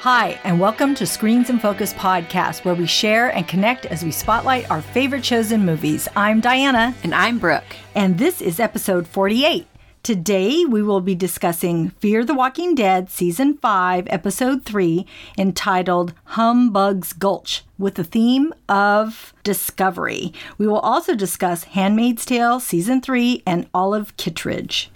[0.00, 4.10] Hi, and welcome to Screens and Focus podcast, where we share and connect as we
[4.10, 6.08] spotlight our favorite shows and movies.
[6.16, 7.76] I'm Diana, And I'm Brooke.
[7.94, 9.66] and this is episode 48.
[10.02, 15.04] Today, we will be discussing Fear the Walking Dead Season 5, Episode 3,
[15.36, 20.32] entitled Humbug's Gulch, with the theme of discovery.
[20.56, 24.90] We will also discuss Handmaid's Tale Season 3 and Olive Kitteridge.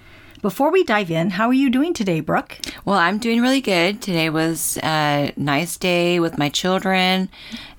[0.44, 2.58] Before we dive in, how are you doing today, Brooke?
[2.84, 4.02] Well, I'm doing really good.
[4.02, 7.30] Today was a nice day with my children,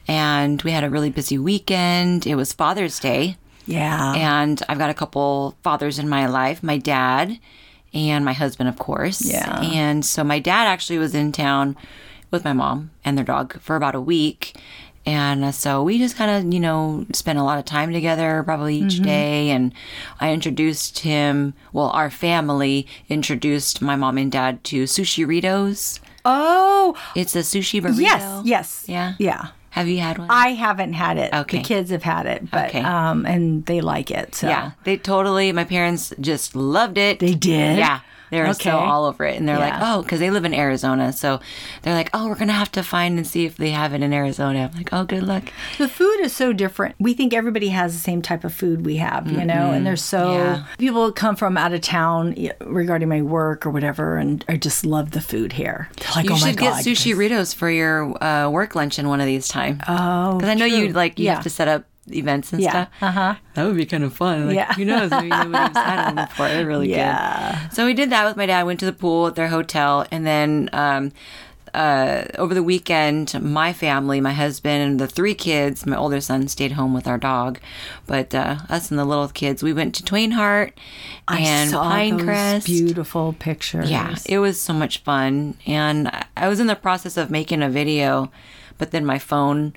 [0.07, 2.25] and we had a really busy weekend.
[2.25, 4.13] It was Father's Day, Yeah.
[4.15, 7.37] and I've got a couple fathers in my life my dad
[7.93, 9.23] and my husband, of course.
[9.23, 9.61] Yeah.
[9.61, 11.77] And so my dad actually was in town
[12.31, 14.55] with my mom and their dog for about a week.
[15.05, 18.41] And uh, so we just kind of, you know, spent a lot of time together
[18.43, 19.49] probably each day.
[19.51, 19.71] And
[20.19, 25.99] I introduced him, well, our family introduced my mom and dad to Sushirritos.
[26.25, 27.99] oh, It's a sushi burrito.
[27.99, 28.85] yes, yes.
[28.87, 29.13] Yeah.
[29.19, 29.47] Yeah.
[29.71, 30.27] Have you had one?
[30.31, 31.33] I haven't had it.
[31.33, 31.57] Okay.
[31.57, 32.81] The kids have had it, but Okay.
[32.81, 34.33] um, and they like it.
[34.33, 34.71] So yeah.
[34.85, 37.19] They totally, my parents just loved it.
[37.19, 37.77] they did.
[37.77, 37.99] Yeah.
[38.31, 38.63] They were Okay.
[38.69, 39.37] so all over it.
[39.37, 41.13] And they're like, oh, because they live in Arizona.
[41.13, 41.39] So
[41.83, 44.01] they're like, oh, we're going to have to find and see if they have it
[44.01, 44.69] in Arizona.
[44.71, 45.43] I'm like, oh, good luck.
[45.77, 46.95] The food is so different.
[46.99, 49.95] We think everybody has the same type of food we have, you know, and they're
[49.95, 50.65] so Yeah.
[50.77, 55.11] people come from out of town regarding my work or whatever, and I just love
[55.11, 55.89] the food here.
[55.97, 59.19] They're like, You oh my should god, get sushirritos for your uh, work luncheon one
[59.21, 59.81] of these times.
[59.87, 61.35] Oh, Because I know you like you Yeah.
[61.35, 62.69] have to set up events and Yeah.
[62.69, 62.89] stuff.
[63.01, 63.35] Uh huh.
[63.55, 64.47] That would be kind of fun.
[64.47, 64.73] Like, Yeah.
[64.73, 65.11] Who knows?
[65.11, 66.47] Maybe nobody's had them before.
[66.47, 67.59] They're really Yeah.
[67.63, 67.73] good.
[67.73, 68.63] So we did that with my dad.
[68.65, 71.11] Went to the pool at their hotel, and then um,
[71.73, 76.47] uh, over the weekend, my family, my husband, and the three kids, my older son
[76.47, 77.59] stayed home with our dog,
[78.07, 80.73] but uh, us and the little kids, we went to Twain Harte
[81.27, 82.65] and I saw Pinecrest.
[82.65, 83.91] beautiful pictures.
[83.91, 85.55] Yeah, it was so much fun.
[85.67, 88.31] And I was in the process of making a video,
[88.77, 89.73] but then my phone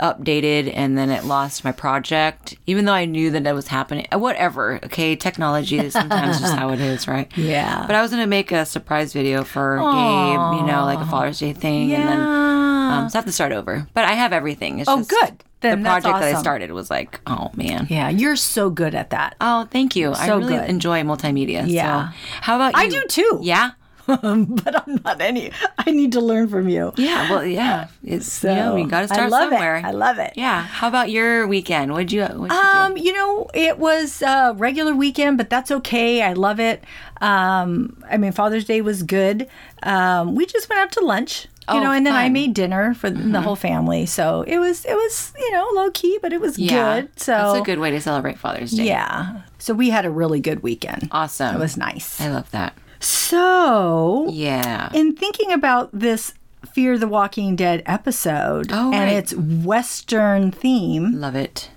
[0.00, 4.06] updated and then it lost my project, even though I knew that that was happening.
[4.12, 5.16] Uh, Whatever, okay?
[5.16, 7.30] Technology is sometimes just how it is, right?
[7.36, 7.86] Yeah.
[7.86, 11.06] But I was going to make a surprise video for Gabe, you know, like a
[11.06, 11.92] Father's Day thing.
[11.94, 13.86] And then, um, so I have to start over.
[13.94, 14.80] But I have everything.
[14.80, 15.42] It's Oh, just good.
[15.62, 17.86] Then the project that I started was like, oh, man.
[17.88, 19.36] yeah, you're so good at that.
[19.40, 20.12] Oh, thank you.
[20.12, 20.68] I really good.
[20.68, 21.64] enjoy multimedia.
[21.66, 22.10] Yeah.
[22.10, 22.80] So, how about you?
[22.82, 23.40] I do too.
[23.42, 23.70] Yeah.
[24.62, 25.50] but I'm not any.
[25.78, 26.92] I need to learn from you.
[26.96, 29.76] Yeah, well, yeah, it's So you know got to start I love somewhere.
[29.76, 29.84] It.
[29.84, 30.32] I love it.
[30.36, 30.62] Yeah.
[30.62, 31.92] How about your weekend?
[31.92, 32.24] What'd you?
[32.24, 36.22] What'd you Um, you know, it was a regular weekend, but that's okay.
[36.22, 36.84] I love it.
[37.20, 39.48] Um, I mean, Father's Day was good.
[39.82, 42.24] Um, we just went out to lunch, you Oh, know, and then I fun.
[42.26, 42.32] Mm-hmm.
[42.34, 44.06] made dinner for the whole family.
[44.06, 46.58] So it was, it was, you know, low key, but it was?
[46.58, 47.18] Yeah, good.
[47.20, 48.84] So that's a good way to celebrate Father's Day.
[48.84, 49.42] yeah.
[49.58, 51.08] So we had a really good weekend.
[51.10, 51.56] Awesome.
[51.56, 52.20] It was nice.
[52.20, 52.74] I love that.
[53.00, 54.90] So Yeah.
[54.92, 56.34] in thinking about this
[56.72, 59.14] Fear the Walking Dead episode Oh, and right.
[59.16, 61.70] its Western theme, Love it.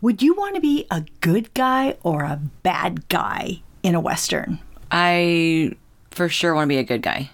[0.00, 4.58] would you want to be a good guy or a bad guy in a Western?
[4.90, 5.72] I
[6.10, 7.30] for sure want to be a good guy.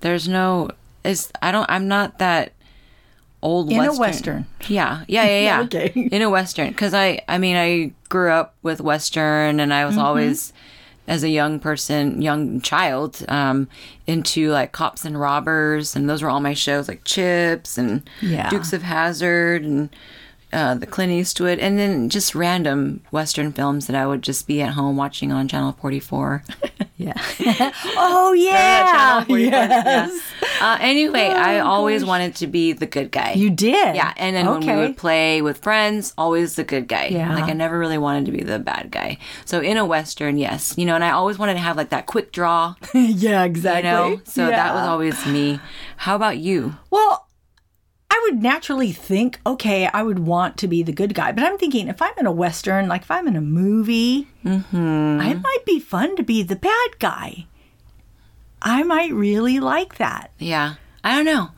[0.00, 0.70] There's no.
[1.04, 1.68] Is I don't.
[1.70, 2.52] I'm not that
[3.42, 3.98] old In a Western.
[4.00, 4.46] Western.
[4.68, 5.60] Yeah, yeah, yeah, yeah.
[5.62, 6.08] Okay.
[6.12, 9.94] In a Western, because I, I mean, I grew up with Western, and I was
[9.96, 10.04] Mm-hmm.
[10.04, 10.52] always,
[11.06, 13.68] as a young person, young child, um,
[14.06, 18.48] into like cops and robbers, and those were all my shows, like Chips and Yeah.
[18.50, 19.88] Dukes of Hazzard and.
[20.52, 24.62] Uh, the Clint Eastwood, and then just random Western films that I would just be
[24.62, 26.44] at home watching on Channel 44.
[26.96, 27.14] Yeah.
[27.96, 29.24] oh yeah.
[29.28, 30.20] Yes.
[30.60, 33.32] Uh, anyway, I always wanted to be the good guy.
[33.32, 33.96] You did.
[33.96, 37.06] Yeah, and then when we would play with friends, always the good guy.
[37.06, 37.34] Yeah.
[37.34, 39.18] Like I never really wanted to be the bad guy.
[39.44, 42.06] So in a western, yes, you know, and I always wanted to have like that
[42.06, 43.90] quick draw, yeah, you exactly.
[43.90, 44.20] know.
[44.24, 45.58] So that was always me.
[45.96, 46.76] How about you?
[46.90, 47.28] Well,
[48.10, 51.32] I would naturally think, okay, I would want to be the good guy.
[51.32, 55.20] But I'm thinking, if I'm in a Western, like if I'm in a movie, Mm-hmm.
[55.22, 57.46] I might be fun to be the bad guy.
[58.62, 60.30] I might really like that.
[60.38, 61.50] Yeah, I don't know.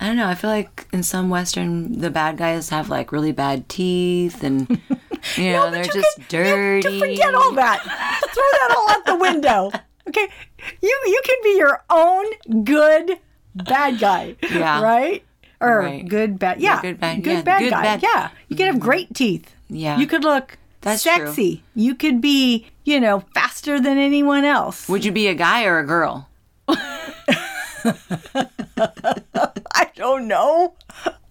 [0.00, 0.28] I don't know.
[0.28, 4.68] I feel like in some western, the bad guys have like really bad teeth, and
[5.36, 6.88] you know But they're you just can- dirty.
[6.94, 7.82] You, forget all that.
[7.82, 9.70] Throw that all out the window.
[10.08, 10.26] Okay,
[10.82, 12.24] you you can be your own
[12.64, 13.18] good
[13.54, 14.34] bad guy.
[14.50, 14.82] Yeah.
[14.82, 15.22] Right.
[15.60, 16.08] Or Right.
[16.08, 16.58] good bad.
[16.60, 16.80] Yeah.
[16.80, 17.82] good bad- Good yeah, bad good guy.
[17.82, 18.30] bad- Yeah.
[18.48, 18.84] You could have mm-hmm.
[18.84, 19.54] great teeth.
[19.68, 19.98] Yeah.
[19.98, 21.26] You could look That's true.
[21.26, 21.62] sexy.
[21.74, 24.88] You could be, you know, faster than anyone else.
[24.88, 26.28] Would you be a guy or a girl?
[26.68, 27.20] I
[29.94, 30.74] don't know.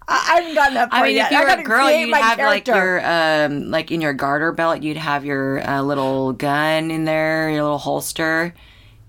[0.07, 1.27] I, haven't gotten that far I mean, yet.
[1.27, 2.71] if you were gotta a girl, you'd have character.
[2.71, 7.05] like your um, like in your garter belt, you'd have your uh, little gun in
[7.05, 8.53] there, your little holster.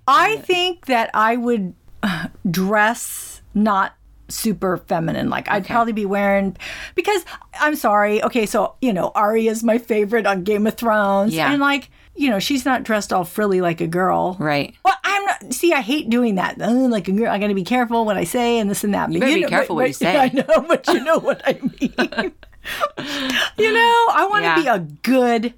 [0.07, 1.75] I think that I would
[2.51, 3.95] dress not
[4.31, 5.29] super feminine.
[5.31, 6.57] Like I'd probably be wearing
[6.95, 7.25] because
[7.61, 8.23] I'm sorry.
[8.23, 11.51] Okay, so you know Arya is my favorite on Game of Thrones, Yeah.
[11.53, 14.75] and like you know she's not dressed all frilly like a girl, Right.
[14.85, 15.53] Well, I'm not.
[15.55, 16.61] See, I hate doing that.
[16.61, 18.93] Uh, like a girl, I got to be careful what I say and this and
[18.95, 19.11] that.
[19.13, 20.17] You better be careful what you say.
[20.19, 21.95] I know, but you know what I mean.
[23.59, 24.55] you know, I want to Yeah.
[24.57, 25.55] be a good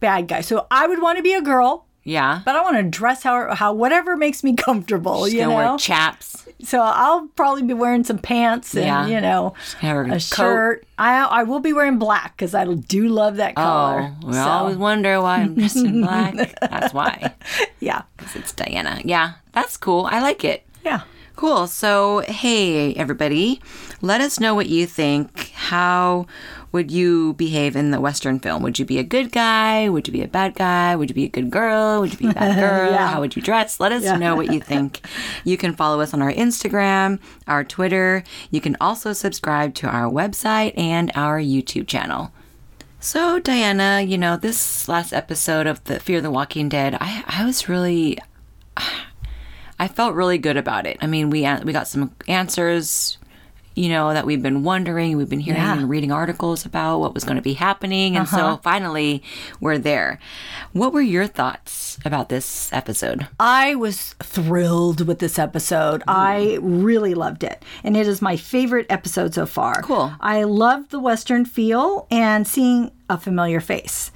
[0.00, 0.40] bad guy.
[0.42, 2.42] So I would want to be a girl, Yeah.
[2.44, 5.24] but I want to dress how how whatever makes me comfortable.
[5.24, 6.45] She's you know, wear chaps.
[6.66, 9.06] So I'll probably be wearing some pants and Yeah.
[9.06, 10.84] you know a a shirt.
[10.98, 14.12] I I will be wearing black because I do love that oh, color.
[14.22, 16.34] Oh, we So, always wonder why I'm dressed in black.
[16.60, 17.34] That's why.
[17.80, 19.00] Yeah, because it's Diana.
[19.04, 20.08] Yeah, that's cool.
[20.10, 20.64] I like it.
[20.84, 21.02] yeah.
[21.36, 21.66] Cool.
[21.66, 23.60] So, hey, everybody,
[24.00, 25.50] let us know what you think.
[25.52, 26.26] How
[26.72, 28.62] would you behave in the Western film?
[28.62, 29.90] Would you be a good guy?
[29.90, 30.96] Would you be a bad guy?
[30.96, 32.00] Would you be a good girl?
[32.00, 32.90] Would you be a bad girl?
[32.90, 33.08] Yeah.
[33.08, 33.78] How would you dress?
[33.78, 35.06] Let us know what you think.
[35.44, 38.24] You can follow us on our Instagram, our Twitter.
[38.50, 42.32] You can also subscribe to our website and our YouTube channel.
[42.98, 47.44] So, Diana, you know, this last episode of the Fear the Walking Dead, I, I
[47.44, 48.18] was really
[49.78, 50.98] I felt really good about it.
[51.00, 53.18] I mean, we we got some answers,
[53.74, 55.76] you know, that we've been wondering, we've been hearing Yeah.
[55.78, 58.56] and reading articles about what was going to be happening, and so uh-huh.
[58.62, 59.22] finally
[59.60, 60.18] we're there.
[60.72, 63.26] What were your thoughts about this episode?
[63.38, 66.02] I was thrilled with this episode.
[66.08, 67.62] I really loved it.
[67.84, 69.82] And it is my favorite episode so far.
[69.82, 70.12] Cool.
[70.20, 74.10] I loved the Western feel and seeing a familiar face.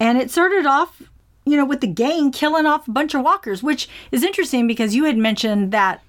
[0.00, 1.02] And it started off,
[1.46, 4.94] you know, with the gang killing off a bunch of walkers, which is interesting because
[4.94, 6.02] you had mentioned that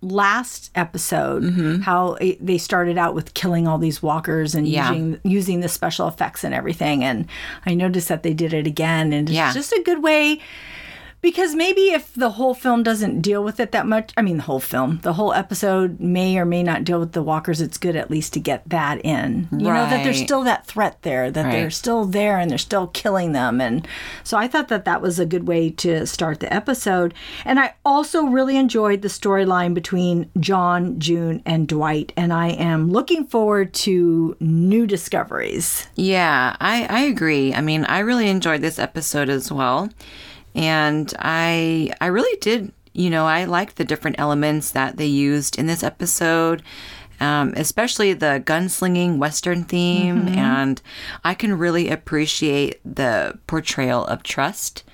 [0.00, 1.80] last episode mm-hmm.
[1.80, 4.90] how it, they started out with killing all these walkers and Yeah.
[4.92, 7.26] using using the special effects and everything and
[7.66, 9.52] I noticed that they did it again and it's Yeah.
[9.52, 10.40] just a good way
[11.20, 14.44] because maybe if the whole film doesn't deal with it that much, I mean, the
[14.44, 17.60] whole film, the whole episode may or may not deal with the walkers.
[17.60, 19.48] It's good at least to get that in.
[19.50, 22.86] You know, that there's still that threat there, that they're still there and they're still
[22.88, 23.60] killing them.
[23.60, 23.86] And
[24.22, 27.14] so I thought that that was a good way to start the episode.
[27.44, 32.12] And I also really enjoyed the storyline between John, June, and Dwight.
[32.16, 35.88] And I am looking forward to new discoveries.
[35.96, 37.52] Yeah, I, I agree.
[37.52, 39.90] I mean, I really enjoyed this episode as well.
[40.58, 45.56] And I I really did, you know, I liked the different elements that they used
[45.58, 46.62] in this episode.
[47.20, 50.80] Um, especially the gunslinging Western theme, and
[51.24, 54.84] I can really appreciate the portrayal of trust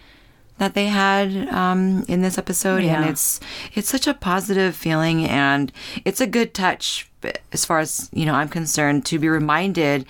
[0.56, 3.02] that they had um, in this episode, Yeah.
[3.02, 3.40] and it's
[3.74, 5.70] it's such a positive feeling, and
[6.06, 7.10] it's a good touch
[7.52, 10.06] as far as you know I'm concerned to be reminded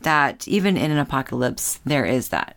[0.00, 2.56] that even in an apocalypse there is that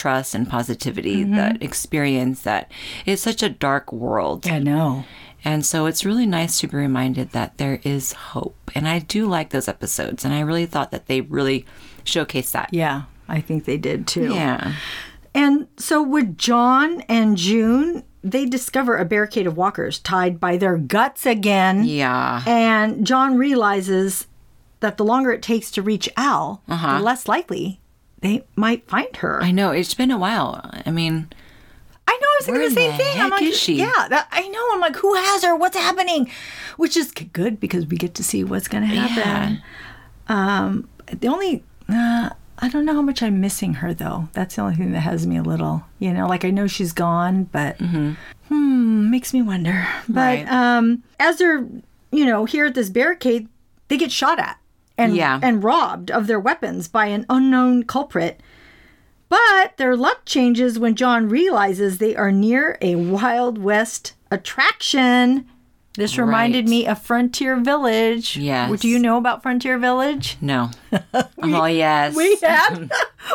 [0.00, 1.36] trust and positivity, mm-hmm.
[1.36, 2.72] that experience that
[3.04, 5.04] it's such a dark world, I know.
[5.44, 9.26] and so it's really nice to be reminded that there is hope, and I do
[9.26, 11.66] like those episodes, and I really thought that they really
[12.04, 12.70] showcased that.
[12.72, 14.32] Yeah, I think they did too.
[14.32, 14.74] Yeah.
[15.34, 20.76] And so with John and June, they discover a barricade of walkers tied by their
[20.76, 21.84] guts again.
[21.84, 22.42] Yeah.
[22.46, 24.26] And John realizes
[24.80, 27.00] that the longer it takes to reach Al, the uh-huh.
[27.00, 27.79] less likely
[28.20, 29.42] they might find her.
[29.42, 30.60] I know it's been a while.
[30.86, 31.28] I mean,
[32.06, 33.20] I know I was thinking the same the thing.
[33.20, 33.74] I'm like, she?
[33.76, 34.68] yeah, that, I know.
[34.72, 35.54] I'm like, who has her?
[35.56, 36.30] What's happening?
[36.76, 39.62] Which is good because we get to see what's going to happen.
[40.28, 44.28] Um, the only, uh, I don't know how much I'm missing her though.
[44.32, 46.92] That's the only thing that has me a little, you know, like I know she's
[46.92, 49.86] gone, but hmm, makes me wonder.
[50.08, 50.52] But Right.
[50.52, 51.66] um, as they're,
[52.12, 53.48] you know, here at this barricade,
[53.88, 54.58] they get shot at
[55.00, 55.40] and Yeah.
[55.42, 58.40] and robbed of their weapons by an unknown culprit.
[59.28, 65.46] But their luck changes when John realizes they are near a Wild West attraction.
[65.96, 66.70] This reminded Right.
[66.70, 68.36] me of Frontier Village.
[68.36, 68.80] Yes.
[68.80, 70.36] Do you know about Frontier Village?
[70.40, 70.70] no.
[71.42, 72.14] oh yes.
[72.14, 72.90] We had.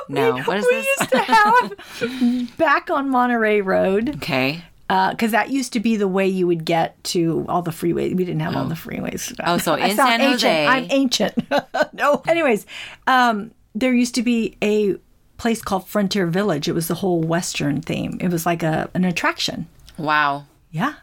[0.09, 0.35] No.
[0.35, 0.87] we, What is we this?
[0.99, 4.63] used to have back on Monterey Road okay.
[4.87, 8.15] Because that used to be the way you would get to all the freeways.
[8.15, 9.35] We didn't have all the freeways.
[9.43, 10.41] Oh, so in San ancient.
[10.41, 10.67] Jose.
[10.67, 11.33] I'm ancient.
[11.93, 12.21] no.
[12.27, 12.65] Anyways,
[13.07, 14.95] um, there used to be a
[15.37, 16.67] place called Frontier Village.
[16.67, 18.17] It was the whole Western theme.
[18.21, 19.67] It was like a an attraction.
[19.97, 20.45] Wow.
[20.71, 20.93] Yeah.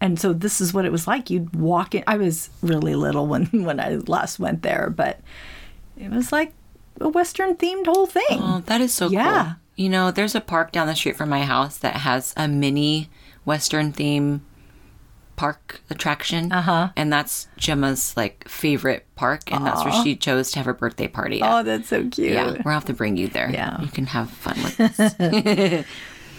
[0.00, 1.30] And so this is what it was like.
[1.30, 2.04] You'd walk in.
[2.06, 5.20] I was really little when when I last went there, but
[5.98, 6.52] it was like
[7.00, 8.24] a Western themed whole thing.
[8.40, 9.42] Oh, that is so Yeah.
[9.44, 9.54] cool.
[9.76, 13.10] You know, there's a park down the street from my house that has a mini
[13.46, 14.44] Western theme
[15.36, 16.50] park attraction.
[16.52, 16.88] Uh-huh.
[16.96, 21.08] And that's Gemma's like favorite park, and that's where she chose to have her birthday
[21.08, 21.50] party at.
[21.50, 22.32] Oh, that's so cute.
[22.32, 23.50] yeah, we'll have to bring you there.
[23.50, 23.80] Yeah.
[23.80, 24.76] You can have fun with
[25.16, 25.86] this.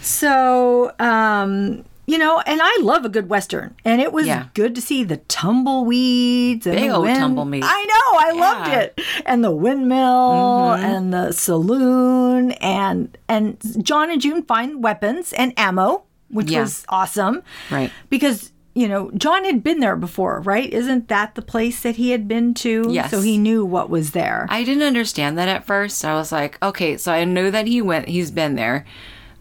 [0.00, 4.46] So, um, you know, and I love a good western, and it was Yeah.
[4.54, 7.18] good to see the tumbleweeds and Big the old wind.
[7.18, 7.66] tumbleweeds.
[7.68, 8.74] I know, I loved Yeah.
[8.86, 9.00] Mm-hmm.
[9.00, 15.52] it, and the windmill and the saloon, and and John and June find weapons and
[15.58, 16.60] ammo, which Yeah.
[16.62, 17.90] was awesome, Right.
[18.10, 20.72] Because you know John had been there before, right?
[20.72, 22.86] Isn't that the place that he had been to?
[22.90, 23.10] Yes.
[23.10, 24.46] So he knew what was there.
[24.50, 26.04] I didn't understand that at first.
[26.04, 28.84] I was like, okay, so I know that he went, he's been there,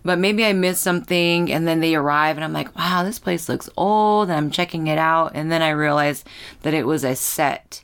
[0.03, 1.51] but maybe I missed something.
[1.51, 4.29] And then they arrive, and I'm like, wow, this place looks old.
[4.29, 6.25] And I'm checking it out, and then I realized
[6.63, 7.83] that it was a set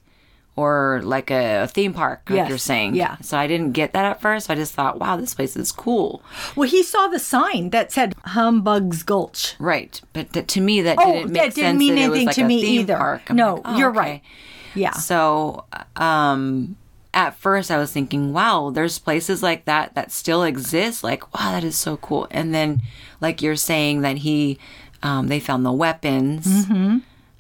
[0.56, 2.94] or like a, theme park, like Yes, you're saying.
[2.96, 3.18] yeah.
[3.22, 4.50] So I didn't get that at first.
[4.52, 6.22] I just thought, wow, this place is cool.
[6.56, 9.56] well, he saw the sign that said Humbug's Gulch.
[9.60, 12.36] Right, but th- to me that Oh, didn't make that didn't sense mean anything like
[12.36, 12.98] to me either.
[12.98, 13.30] Park.
[13.32, 13.98] No, like, oh, you're okay.
[14.00, 14.22] right.
[14.76, 14.92] Yeah.
[14.94, 16.76] So, um,
[17.16, 21.04] at first I was thinking, wow, there's places like that that still exist.
[21.04, 22.28] Like, wow, that is so cool.
[22.32, 22.82] And then,
[23.22, 24.58] like you're saying that he,
[25.04, 26.46] um, they found the weapons.
[26.66, 26.98] Mm-hmm.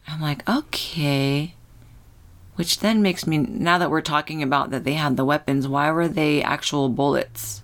[0.07, 1.55] I'm like, okay.
[2.55, 5.91] Which then makes me, now that we're talking about that they had the weapons, why
[5.91, 7.63] were they actual bullets?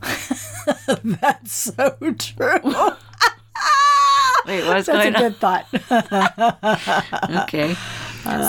[1.02, 2.60] That's so true.
[4.46, 5.22] Wait, what's That's a going on?
[5.22, 5.66] good thought.
[7.46, 7.74] okay.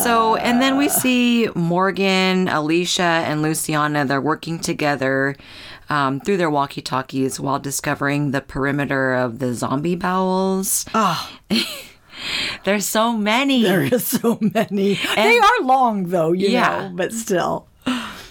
[0.04, 4.06] So, and then we see Morgan, Alicia, and Luciana.
[4.06, 5.36] They're working together
[5.90, 10.86] um, through their walkie talkies while discovering the perimeter of the zombie bowels.
[10.94, 11.30] Oh,
[12.64, 13.64] There's so many.
[13.64, 15.00] there is so many.
[15.16, 16.88] they are long though, you Yeah.
[16.90, 17.68] know, but still.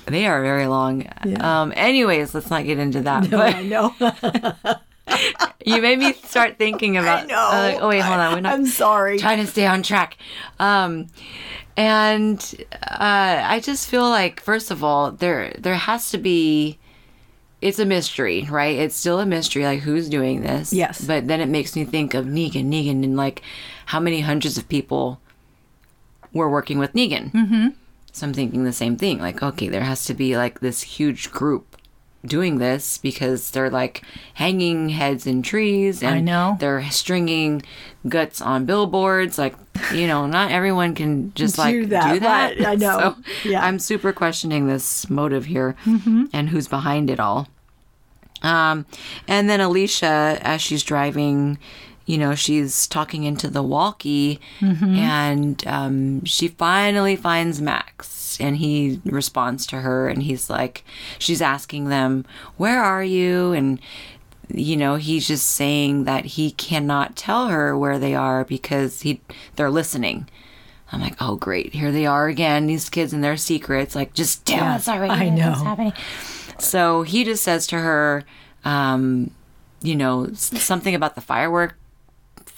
[0.06, 1.06] They are very long.
[1.40, 3.28] Um, anyways, let's not get into that.
[3.30, 3.94] No, I know.
[5.64, 7.24] You made me start thinking about.
[7.24, 7.36] I know.
[7.36, 8.34] uh, oh wait, hold on.
[8.34, 9.18] We're not I'm sorry.
[9.18, 10.16] trying to stay on track.
[10.58, 11.08] Um,
[11.76, 12.38] and
[12.82, 16.78] uh, I just feel like, first of all, there there has to be.
[17.60, 18.78] It's a mystery, right?
[18.78, 20.72] It's still a mystery, like who's doing this.
[20.72, 21.04] Yes.
[21.04, 23.42] But then it makes me think of Negan, Negan, and like
[23.86, 25.20] how many hundreds of people
[26.32, 27.32] were working with Negan.
[27.32, 27.68] Mm-hmm.
[28.12, 29.18] So I'm thinking the same thing.
[29.18, 31.67] Like, okay, there has to be like this huge group
[32.28, 34.02] doing this because they're like
[34.34, 36.56] hanging heads in trees and I know.
[36.60, 37.62] they're stringing
[38.08, 39.54] guts on billboards like
[39.92, 42.66] you know not everyone can just like Do that, do that.
[42.66, 43.16] I know.
[43.44, 43.64] so Yeah.
[43.64, 46.24] i'm super questioning this motive here Mm-hmm.
[46.32, 47.48] and who's behind it all
[48.42, 48.86] um
[49.26, 51.58] and then alicia as she's driving
[52.08, 54.94] you know she's talking into the walkie Mm-hmm.
[54.96, 60.84] and um, she finally finds max and he responds to her and he's like
[61.18, 62.24] she's asking them
[62.56, 63.52] where are you?
[63.52, 63.78] And
[64.52, 69.20] you know he's just saying that he cannot tell her where they are because he
[69.56, 70.28] they're listening.
[70.90, 71.74] I'm like oh great.
[71.74, 73.94] Here they are again these kids and their secrets.
[73.94, 75.50] Like just tell Yeah, us already I know.
[75.50, 75.92] what's happening.
[76.58, 78.24] So he just says to her
[78.64, 79.30] um
[79.82, 81.77] you know something about the firework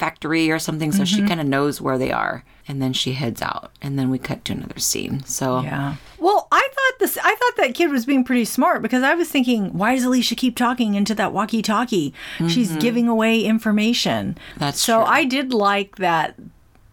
[0.00, 1.22] factory or something so Mm-hmm.
[1.22, 4.18] she kind of knows where they are and then she heads out and then we
[4.18, 5.96] cut to another scene so Yeah.
[6.18, 7.16] Well, I thought this.
[7.22, 10.34] I thought that kid was being pretty smart because I was thinking, why does Alicia
[10.34, 12.12] keep talking into that walkie-talkie?
[12.46, 14.34] She's giving away information.
[14.34, 14.58] Mm-hmm.
[14.60, 14.96] That's so.
[14.98, 15.04] true.
[15.06, 16.34] I did like that.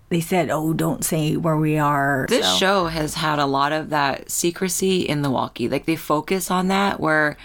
[0.10, 3.74] They said, "Oh, don't say where we are." This so- show has had a lot
[3.74, 5.68] of that secrecy in the walkie.
[5.68, 7.36] Like they focus on that where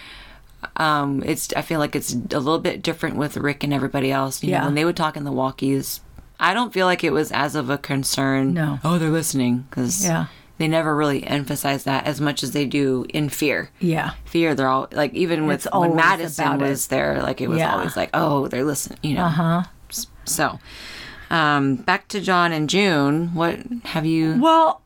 [0.77, 4.43] um it's I feel like it's a little bit different with Rick and everybody else.
[4.43, 4.61] You Yeah.
[4.61, 6.01] know, when they would talk in the walkies,
[6.41, 8.55] I don't feel like it was as of a concern.
[8.55, 8.79] No.
[8.85, 10.27] Oh, they're listening because Yeah.
[10.59, 13.71] they never really emphasize that as much as they do in fear.
[13.81, 14.13] Yeah.
[14.25, 16.69] Fear, they're all like even with It's when Madison about it.
[16.71, 17.75] was there, like it was Yeah.
[17.75, 18.99] always like, oh, they're listening.
[19.03, 19.25] You know.
[19.25, 19.63] Uh huh.
[20.25, 20.59] So,
[21.31, 23.35] um, back to John and June.
[23.35, 24.39] What have you?
[24.41, 24.82] Well,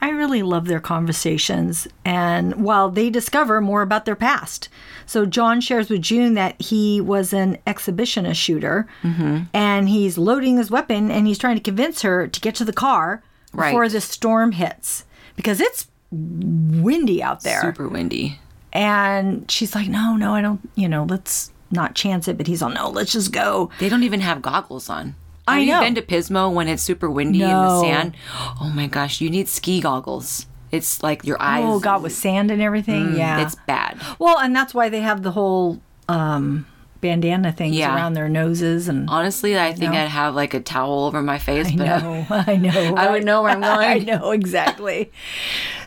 [0.00, 4.68] I- really love their conversations, and while they discover more about their past.
[5.06, 9.44] So John shares with June that he was an exhibitionist shooter, Mm-hmm.
[9.54, 12.72] and he's loading his weapon, and he's trying to convince her to get to the
[12.72, 15.04] car before the storm hits
[15.36, 17.60] because it's windy out there.
[17.60, 18.38] Super windy.
[18.72, 20.60] And she's like, "No, no, I don't.
[20.76, 24.04] You know, let's not chance it." But he's all, "No, let's just go." They don't
[24.04, 25.14] even have goggles on.
[25.48, 25.74] I have know.
[25.80, 27.80] you been to Pismo when it's super windy in No.
[27.80, 28.14] the sand?
[28.60, 30.46] Oh my gosh, you need ski goggles.
[30.70, 31.64] It's like your eyes.
[31.66, 33.16] Oh God, with sand and everything.
[33.16, 34.00] yeah, Mm, It's bad.
[34.18, 36.66] Well, and that's why they have the whole um,
[37.00, 37.94] bandana things Yeah.
[37.96, 39.08] around their noses and.
[39.10, 42.56] Honestly, I think I'd have like a towel over my face, I but know, I
[42.56, 42.94] know.
[42.96, 43.78] I would know where I'm going.
[43.88, 44.06] I going.
[44.06, 45.10] know exactly.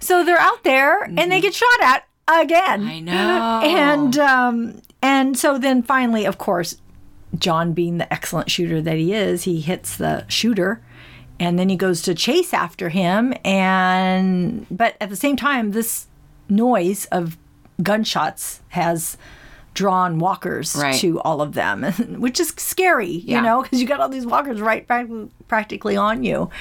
[0.01, 2.81] so they're out there and they get shot at again.
[2.81, 2.89] Mm-hmm.
[2.89, 3.61] I know.
[3.63, 6.75] And um, and so then finally, of course,
[7.37, 10.81] John, being the excellent shooter that he is, he hits the shooter.
[11.39, 16.07] And then he goes to chase after him, and but at the same time, this
[16.47, 17.37] noise of
[17.81, 19.17] gunshots has
[19.73, 20.93] drawn walkers Right.
[21.01, 21.83] to all of them,
[22.19, 23.41] which is scary, you Yeah.
[23.41, 25.07] know, because you got all these walkers right prac-
[25.47, 26.51] practically on you.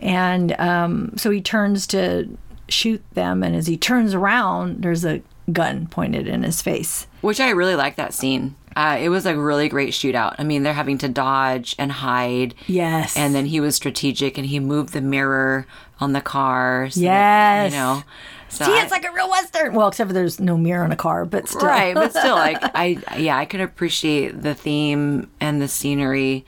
[0.00, 2.28] And um, so he turns to
[2.68, 7.06] shoot them, and as he turns around, there's a gun pointed in his face.
[7.20, 8.56] Which I really like that scene.
[8.76, 10.34] Uh, it was a really great shootout.
[10.38, 12.54] I mean, they're having to dodge and hide.
[12.66, 13.16] Yes.
[13.16, 15.66] And then he was strategic and he moved the mirror
[15.98, 16.90] on the car.
[16.90, 17.72] so that, Yes.
[17.72, 18.02] you know.
[18.50, 19.72] So See, I- it's like a real Western.
[19.74, 21.62] Well, except for there's no mirror on a car, but still.
[21.62, 26.44] right, but still, like I, yeah, I could appreciate the theme and the scenery,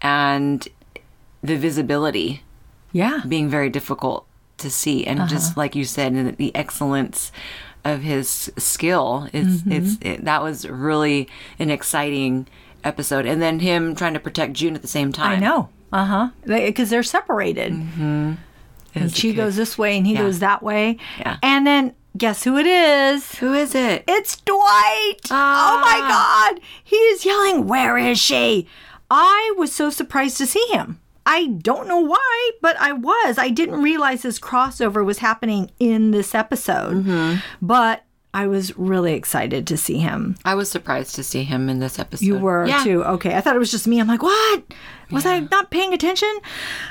[0.00, 0.66] and
[1.42, 2.42] the visibility
[2.92, 3.20] yeah.
[3.28, 4.26] being very difficult
[4.58, 7.32] to see, and just like you said, and the excellence
[7.84, 9.28] of his skill.
[9.32, 12.46] It's it's it, that was really an exciting
[12.82, 15.36] episode, and then him trying to protect June at the same time.
[15.36, 15.68] I know.
[15.92, 16.28] Uh huh.
[16.46, 17.72] Because they're separated.
[18.96, 20.20] And she goes this way and he Yeah.
[20.22, 20.98] goes that way.
[21.18, 21.36] Yeah.
[21.42, 23.34] And then guess who it is?
[23.36, 24.04] Who is it?
[24.06, 25.20] It's Dwight.
[25.30, 26.50] Oh my Ah.
[26.52, 26.60] God.
[26.82, 28.68] He is yelling, Where is she?
[29.10, 31.00] I was so surprised to see him.
[31.26, 33.38] I don't know why, but I was.
[33.38, 37.04] I didn't realize this crossover was happening in this episode.
[37.04, 37.36] Mm-hmm.
[37.62, 38.04] But
[38.34, 40.36] I was really excited to see him.
[40.44, 42.26] I was surprised to see him in this episode.
[42.26, 42.82] You were yeah.
[42.82, 43.04] too.
[43.04, 43.36] Okay.
[43.36, 44.00] I thought it was just me.
[44.00, 44.64] I'm like, what?
[45.12, 46.34] Was I not paying attention?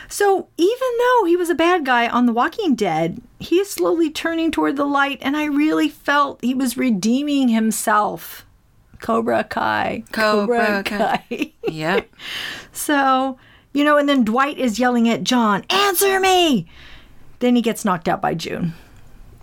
[0.07, 4.09] So even though he was a bad guy on The Walking Dead, he is slowly
[4.09, 8.45] turning toward the light, and I really felt he was redeeming himself.
[9.01, 10.05] Cobra Kai.
[10.13, 11.25] Cobra Kai.
[11.29, 11.53] Kai.
[11.67, 12.09] Yep.
[12.71, 13.37] so,
[13.73, 16.67] you know, and then Dwight is yelling at John, answer me.
[17.39, 18.73] Then he gets knocked out by June,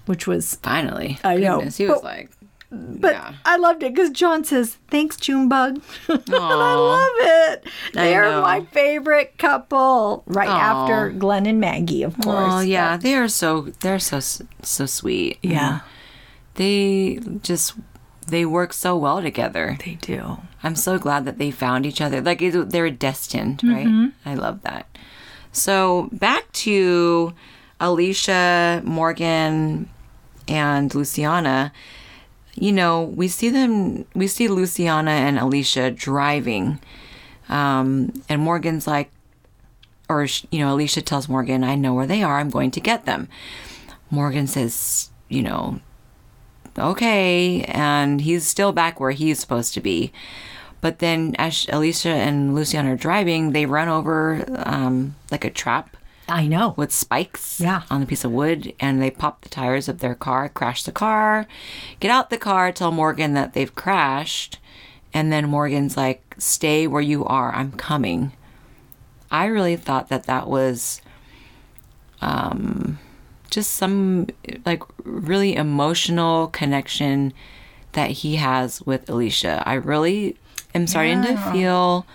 [0.07, 1.19] which was Finally.
[1.23, 2.31] I know, He was but- like,
[2.73, 3.33] But Yeah.
[3.45, 7.65] I loved it because John says, "Thanks, Junebug," and I love it.
[7.95, 10.83] They're my favorite couple, right Aw.
[10.85, 12.53] after Glenn and Maggie, of course.
[12.55, 14.21] oh yeah, they are so they're so
[14.63, 15.39] so sweet.
[15.43, 15.81] yeah,
[16.55, 17.75] They just
[18.27, 19.77] they work so well together.
[19.85, 20.39] they do.
[20.63, 22.21] I'm so glad that they found each other.
[22.21, 23.87] Like it, they're destined, right?
[23.87, 24.29] Mm-hmm.
[24.29, 24.87] I love that.
[25.53, 27.35] So back to
[27.81, 29.89] Alicia, Morgan,
[30.47, 31.73] and Luciana.
[32.55, 34.05] You know, we see them.
[34.15, 36.79] We see Luciana and Alicia driving,
[37.49, 39.11] um, and Morgan's like,
[40.09, 42.39] or you know, Alicia tells Morgan, "I know where they are.
[42.39, 43.29] I'm going to get them."
[44.11, 45.81] Morgan says, "You know,
[46.79, 47.63] okay.
[47.65, 50.13] And he's still back where he's supposed to be.
[50.81, 55.97] But then as Alicia and Luciana are driving, they run over um, like a trap
[56.27, 56.75] I know.
[56.77, 57.83] with spikes Yeah.
[57.91, 60.93] on a piece of wood and they pop the tires of their car, crash the
[60.93, 61.47] car,
[61.99, 64.59] get out the car, tell Morgan that they've crashed.
[65.13, 67.53] And then Morgan's like, stay where you are.
[67.53, 68.33] I'm coming.
[69.31, 71.03] I really thought that that was
[72.23, 72.99] um,
[73.51, 74.29] just some
[74.65, 77.33] like really emotional connection
[77.93, 79.63] that he has with Alicia.
[79.67, 80.37] I really
[80.75, 82.07] am starting to feel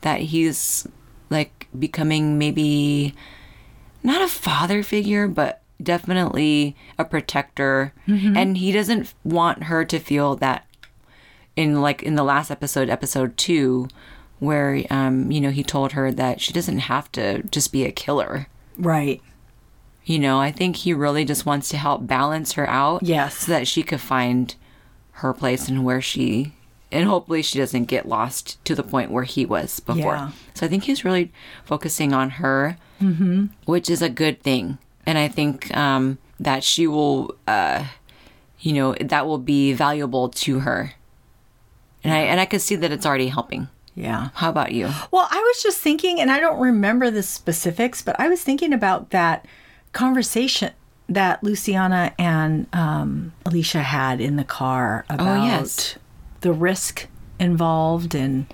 [0.00, 0.86] that he's
[1.30, 3.14] like becoming maybe
[4.02, 7.92] not a father figure, but definitely a protector.
[8.36, 10.66] And he doesn't want her to feel that
[11.56, 13.88] in like in the last episode, episode two,
[14.40, 17.92] where um, you know, he told her that she doesn't have to just be a
[17.92, 18.48] killer.
[18.78, 19.22] Right.
[20.04, 23.02] You know, I think he really just wants to help balance her out.
[23.02, 23.36] Yes.
[23.38, 24.54] So that she could find
[25.12, 26.54] her place and where she
[26.92, 30.14] and hopefully she doesn't get lost to the point where he was before.
[30.14, 30.30] Yeah.
[30.54, 31.32] So I think he's really
[31.64, 33.46] focusing on her, mm-hmm.
[33.64, 34.78] which is a good thing.
[35.06, 37.84] And I think um, that she will, uh,
[38.60, 40.94] you know, that will be valuable to her.
[42.02, 43.68] And I and I can see that it's already helping.
[43.94, 44.30] Yeah.
[44.34, 44.88] How about you?
[45.10, 48.72] Well, I was just thinking, and I don't remember the specifics, but I was thinking
[48.72, 49.46] about that
[49.92, 50.72] conversation
[51.08, 55.96] that Luciana and um, Alicia had in the car about yes.
[56.42, 58.46] the risk involved and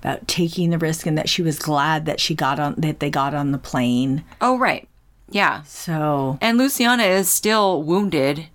[0.00, 3.10] about taking the risk, and that she was glad that she got on that they
[3.10, 4.24] got on the plane.
[4.40, 4.88] Oh, right.
[5.30, 5.62] Yeah.
[5.64, 8.46] So And Luciana is still wounded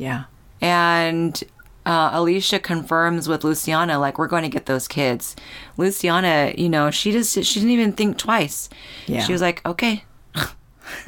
[0.00, 0.24] yeah,
[0.62, 1.44] and
[1.84, 5.36] uh, Alicia confirms with Luciana, like we're going to get those kids.
[5.76, 8.70] Luciana, you know, she just she didn't even think twice.
[9.06, 9.20] Yeah.
[9.20, 10.04] she was like, okay,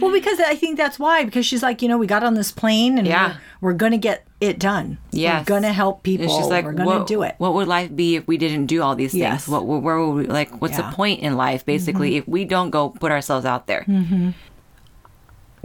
[0.00, 2.52] well, because I think that's why because she's like, you know, we got on this
[2.52, 3.36] plane and Yeah.
[3.60, 4.98] we're, we're gonna get it done.
[5.12, 5.40] Yeah.
[5.40, 6.24] we're gonna help people.
[6.26, 7.34] and she's like, we're gonna what, do it.
[7.38, 9.20] What would life be if we didn't do all these things?
[9.20, 9.48] Yes.
[9.48, 10.60] What where would we like?
[10.60, 10.80] What's Yeah.
[10.82, 10.90] Mm-hmm.
[10.90, 13.84] the point in life, basically, if we don't go put ourselves out there?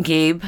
[0.01, 0.43] Gabe,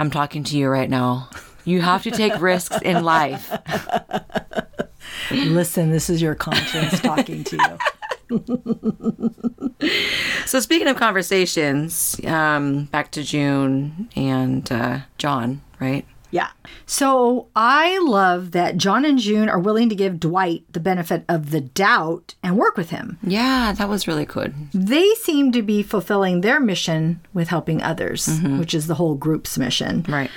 [0.00, 1.28] I'm talking to you right now.
[1.64, 3.52] You have to take risks in life.
[5.30, 7.78] Listen, this is your conscience talking to you.
[10.46, 16.04] So speaking of conversations, um, back to June and uh, John, right?
[16.30, 16.48] Yeah.
[16.86, 21.50] So I love that John and June are willing to give Dwight the benefit of
[21.50, 23.18] the doubt and work with him.
[23.22, 24.54] Yeah, that was really good.
[24.72, 29.58] They seem to be fulfilling their mission with helping others, which is the whole group's
[29.58, 30.04] mission.
[30.08, 30.30] Right.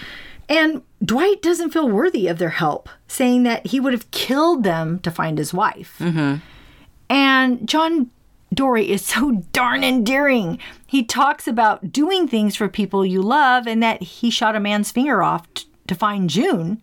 [0.48, 5.00] And Dwight doesn't feel worthy of their help, saying that he would have killed them
[5.00, 6.00] to find his wife.
[7.10, 8.10] And John
[8.54, 10.60] Dorie is so darn endearing.
[10.88, 14.92] He talks about doing things for people you love and that he shot a man's
[14.92, 16.82] finger off t- to find June.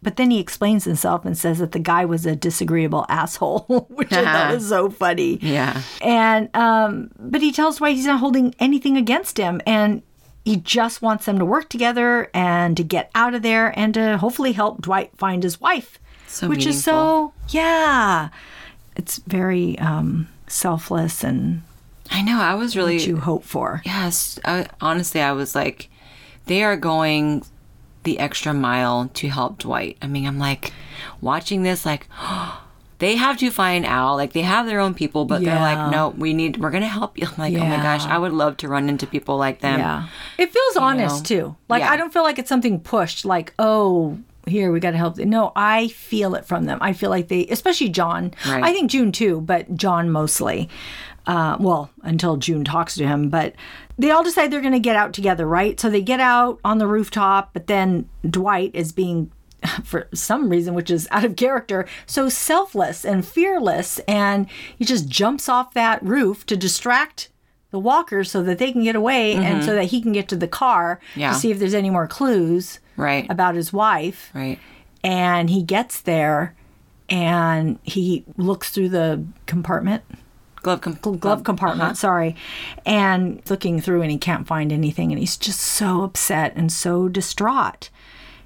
[0.00, 3.60] But then he explains himself and says that the guy was a disagreeable asshole,
[3.90, 5.38] which I thought was so funny.
[5.40, 5.80] Yeah.
[6.00, 10.02] And um, but he tells Dwight he's not holding anything against him, and
[10.44, 14.18] he just wants them to work together and to get out of there and to
[14.18, 18.30] hopefully help Dwight find his wife, So which is so yeah,
[18.96, 21.62] it's very um, selfless and
[22.10, 22.40] I know.
[22.40, 23.82] I was really what you hope for.
[23.84, 25.88] Yes, I, honestly, I was like,
[26.46, 27.44] they are going
[28.02, 29.96] the extra mile to help Dwight.
[30.02, 30.72] I mean, I'm like
[31.20, 32.06] watching this, like,
[32.98, 34.16] they have to find Al.
[34.16, 36.88] Like, they have their own people, but they're like, no, we need, we're going to
[36.88, 37.26] help you.
[37.30, 39.78] I'm like, oh my gosh, I would love to run into people like them.
[39.78, 41.36] Yeah, it feels honest know?
[41.36, 41.56] too.
[41.68, 41.92] Like Yeah.
[41.92, 43.24] I don't feel like it's something pushed.
[43.24, 44.18] Like oh.
[44.46, 45.16] Here we got to help.
[45.16, 45.30] them.
[45.30, 46.78] No, I feel it from them.
[46.80, 48.32] I feel like they, especially John.
[48.46, 48.64] Right.
[48.64, 50.68] I think June too, but John mostly.
[51.26, 53.54] Uh, well, until June talks to him, but
[53.96, 55.78] they all decide they're going to get out together, right?
[55.78, 59.30] So they get out on the rooftop, but then Dwight is being,
[59.84, 65.08] for some reason, which is out of character, so selfless and fearless, and he just
[65.08, 67.28] jumps off that roof to distract
[67.72, 69.78] the walkers so that they can get away and so mm-hmm.
[69.78, 71.32] that he can get to the car Yeah.
[71.32, 73.28] to see if there's any more clues Right.
[73.28, 74.30] about his wife.
[74.32, 74.58] Right.
[75.02, 76.54] and he gets there
[77.08, 80.02] and he looks through the compartment.
[80.56, 81.94] Glove, com- glove um, compartment uh-huh.
[81.94, 82.36] sorry.
[82.86, 87.08] And looking through and he can't find anything and he's just so upset and so
[87.08, 87.90] distraught.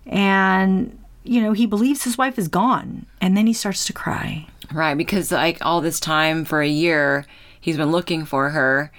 [0.06, 4.46] And you know he believes his wife is gone and then he starts to cry.
[4.72, 7.24] Right, because like all this time for a year,
[7.60, 8.90] he's been looking for her,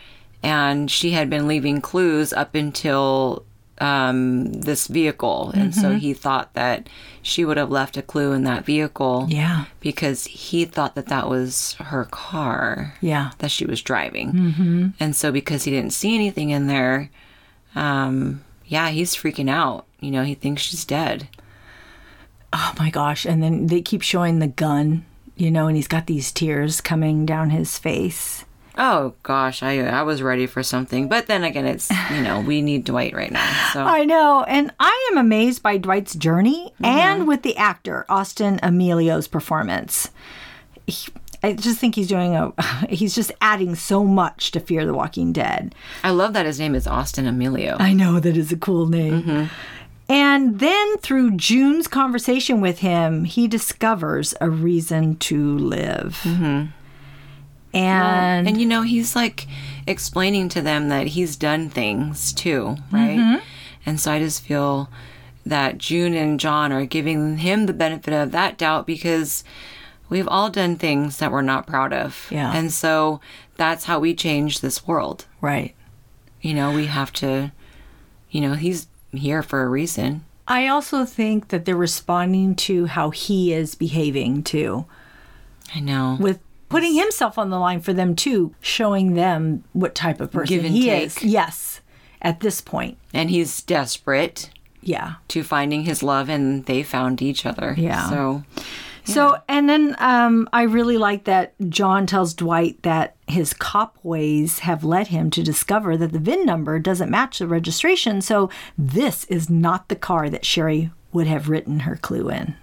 [0.43, 3.43] and she had been leaving clues up until
[3.79, 5.97] um, this vehicle, and so Mm-hmm.
[5.99, 6.89] he thought that
[7.21, 9.27] she would have left a clue in that vehicle.
[9.29, 9.65] Yeah.
[9.81, 12.95] because he thought that that was her car.
[13.01, 13.31] Yeah.
[13.37, 14.87] that she was driving, mm-hmm.
[14.99, 17.11] and so because he didn't see anything in there,
[17.75, 19.85] um, yeah, he's freaking out.
[19.99, 21.27] You know, he thinks she's dead.
[22.53, 25.03] oh my gosh and then they keep showing the gun
[25.35, 28.45] you know and he's got these tears coming down his face
[28.77, 32.61] Oh gosh, I I was ready for something, but then again, it's you know we
[32.61, 33.69] need Dwight right now.
[33.73, 34.43] So I know.
[34.47, 36.85] And I am amazed by Dwight's journey Mm-hmm.
[36.85, 40.11] and with the actor, Austin Amelio's performance.
[40.85, 41.11] He-
[41.43, 42.51] I just think he's doing a,
[42.89, 45.75] he's just adding so much to Fear the Walking Dead.
[46.03, 47.77] I love that his name is Austin Amelio.
[47.79, 49.21] I know that is a cool name.
[49.23, 49.45] Mm-hmm.
[50.09, 56.21] And then through June's conversation with him, he discovers a reason to live.
[57.77, 58.47] And, Mm-hmm.
[58.47, 59.47] and you know he's like
[59.85, 63.41] explaining to them that he's done things too, right?
[63.85, 64.89] And so I just feel
[65.45, 69.43] that June and John are giving him the benefit of that doubt because
[70.09, 72.27] we've all done things that we're not proud of.
[72.29, 72.51] Yeah.
[72.53, 73.21] And so
[73.55, 75.25] that's how we change this world.
[75.41, 75.73] right.
[76.41, 77.51] You know, we have to
[78.29, 80.23] you know, he's here for a reason.
[80.49, 84.85] I also think that they're responding to how he is behaving too.
[85.73, 86.17] I know.
[86.19, 90.55] with putting himself on the line for them too, showing them what type of person
[90.55, 91.05] Give and he take.
[91.05, 91.23] is.
[91.23, 91.81] Yes,
[92.21, 92.97] at this point.
[93.13, 94.49] and he's desperate
[94.81, 95.15] Yeah.
[95.29, 97.73] to finding his love and they found each other.
[97.77, 98.09] Yeah.
[98.09, 98.43] So
[99.05, 104.59] So, and then um, I really like that John tells Dwight that his cop ways
[104.59, 108.19] have led him to discover that the VIN number doesn't match the registration.
[108.21, 112.55] So, this is not the car that Sherry would have written her clue in,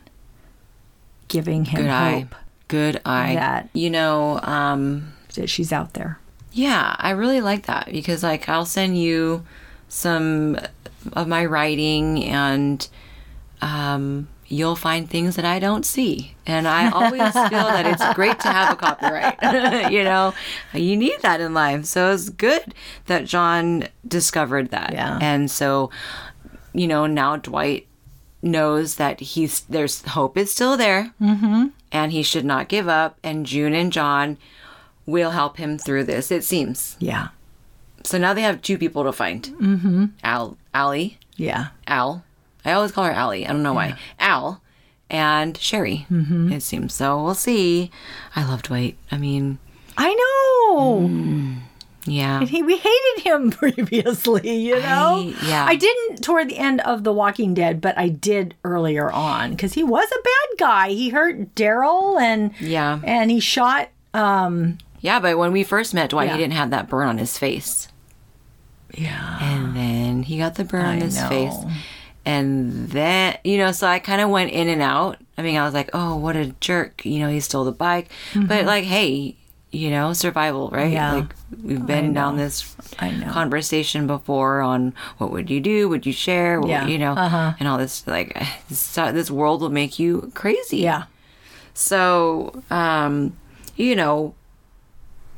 [1.29, 2.27] giving him good eye.
[2.75, 3.35] Good eye.
[3.35, 6.19] that- You know, um that she's out there.
[6.53, 9.45] yeah, I really like that because like I'll send you
[9.89, 10.59] some
[11.13, 12.87] of my writing and
[13.61, 16.35] um you'll find things that I don't see.
[16.47, 19.91] And I always feel that it's great to have a copyright.
[19.93, 20.35] you know,
[20.75, 21.87] you need that in life.
[21.87, 22.75] So it's good
[23.07, 24.93] that John discovered that.
[24.93, 25.19] Yeah.
[25.21, 25.91] And so,
[26.75, 27.87] you know, now Dwight
[28.45, 31.13] knows that he's there's hope is still there.
[31.21, 31.69] Mm-hmm.
[31.91, 33.19] And he should not give up.
[33.25, 34.37] And June and John
[35.07, 36.97] will help him through this, it seems.
[36.99, 37.29] Yeah.
[38.05, 39.43] So now they have two people to find.
[39.45, 40.05] Mm-hmm.
[40.23, 41.69] Al, Allie, Yeah.
[41.87, 42.25] Al.
[42.65, 43.47] I always call her Allie.
[43.47, 43.99] I don't know why.
[44.19, 44.61] Al
[45.11, 46.07] and Sherry.
[46.11, 46.53] Mm-hmm.
[46.53, 47.23] It seems so.
[47.23, 47.91] We'll see.
[48.35, 49.59] I love Dwight I mean,
[49.97, 51.09] I know.
[52.07, 52.41] Yeah.
[52.41, 55.35] And he, we hated him previously, you know?
[55.41, 55.65] I- yeah.
[55.67, 59.73] I didn't toward the end of The Walking Dead, but I did earlier on because
[59.75, 60.89] he was a bad guy.
[60.91, 63.01] He hurt Daryl and Yeah.
[63.05, 66.35] and he shot um Yeah, but when we first met Dwight, Yeah.
[66.37, 67.89] he didn't have that burn on his face.
[68.97, 69.39] yeah.
[69.41, 71.29] And then he got the burn on his know.
[71.29, 71.55] face.
[72.27, 75.19] And then, you know, so I kind of went in and out.
[75.37, 77.05] I mean, I was like, oh, what a jerk.
[77.05, 78.09] You know, he stole the bike.
[78.35, 79.37] But, like, hey,
[79.75, 80.93] you know, survival, right?
[80.93, 81.13] Yeah.
[81.15, 83.31] Like, we've been down this I know.
[83.33, 85.89] conversation before on what would you do?
[85.89, 86.61] Would you share?
[86.61, 86.87] What- Yeah.
[86.87, 87.55] You know, Uh-huh.
[87.59, 88.07] and all this.
[88.07, 88.35] Like,
[88.69, 90.79] this, this world will make you crazy.
[90.79, 91.05] Yeah.
[91.75, 93.37] So, um,
[93.77, 94.35] you know,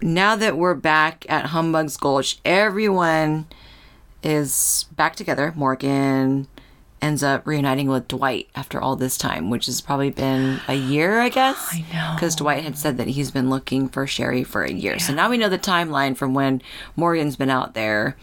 [0.02, 3.46] now that we're back at Humbug's Gulch, everyone
[4.22, 5.52] is back together.
[5.56, 6.46] Morgan
[7.02, 11.20] ends up reuniting with Dwight after all this time, which has probably been a year,
[11.20, 11.68] I guess.
[11.72, 12.14] I know.
[12.14, 14.98] Because Dwight had said that he's been looking for Sherry for a year.
[14.98, 16.62] So now we know the timeline from when
[16.96, 18.16] Morgan's been out there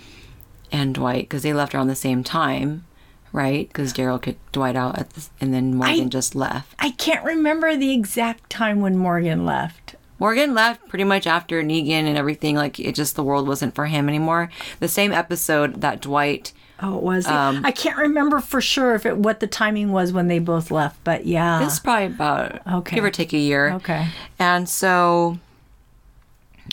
[0.72, 2.86] and Dwight, because they left around the same time,
[3.32, 3.68] right?
[3.68, 6.74] Because Daryl kicked Dwight out, at the, and then Morgan just left.
[6.80, 9.96] I can't remember the exact time when Morgan left.
[10.18, 12.56] Morgan left pretty much after Negan and everything.
[12.56, 14.50] Like it just the world wasn't for him anymore.
[14.80, 16.54] The same episode that Dwight.
[16.86, 17.26] Oh, it was.
[17.28, 20.70] Um, I can't remember for sure if it what the timing was when they both
[20.70, 21.60] left, but yeah.
[21.64, 22.96] This is probably about Okay.
[22.96, 23.72] give or take a year.
[23.76, 24.08] Okay.
[24.38, 25.38] And so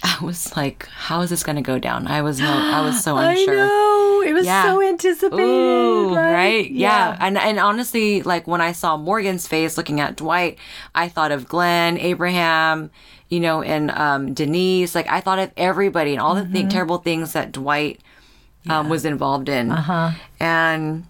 [0.04, 3.02] I was like, "How is this going to go down?" I was no, I was
[3.02, 3.54] so unsure.
[3.54, 4.22] I know.
[4.26, 4.64] It was Yeah.
[4.64, 5.42] so anticipated.
[5.42, 6.32] Ooh, right?
[6.32, 6.70] right?
[6.70, 7.16] Yeah.
[7.20, 10.58] And and honestly, like when I saw Morgan's face looking at Dwight,
[10.94, 12.90] I thought of Glenn, Abraham,
[13.28, 14.94] you know, and um, Denise.
[14.94, 16.52] Like I thought of everybody and all the Mm-hmm.
[16.52, 18.00] th- terrible things that Dwight
[18.68, 19.70] um, was involved in.
[19.70, 20.10] Uh-huh.
[20.38, 21.06] And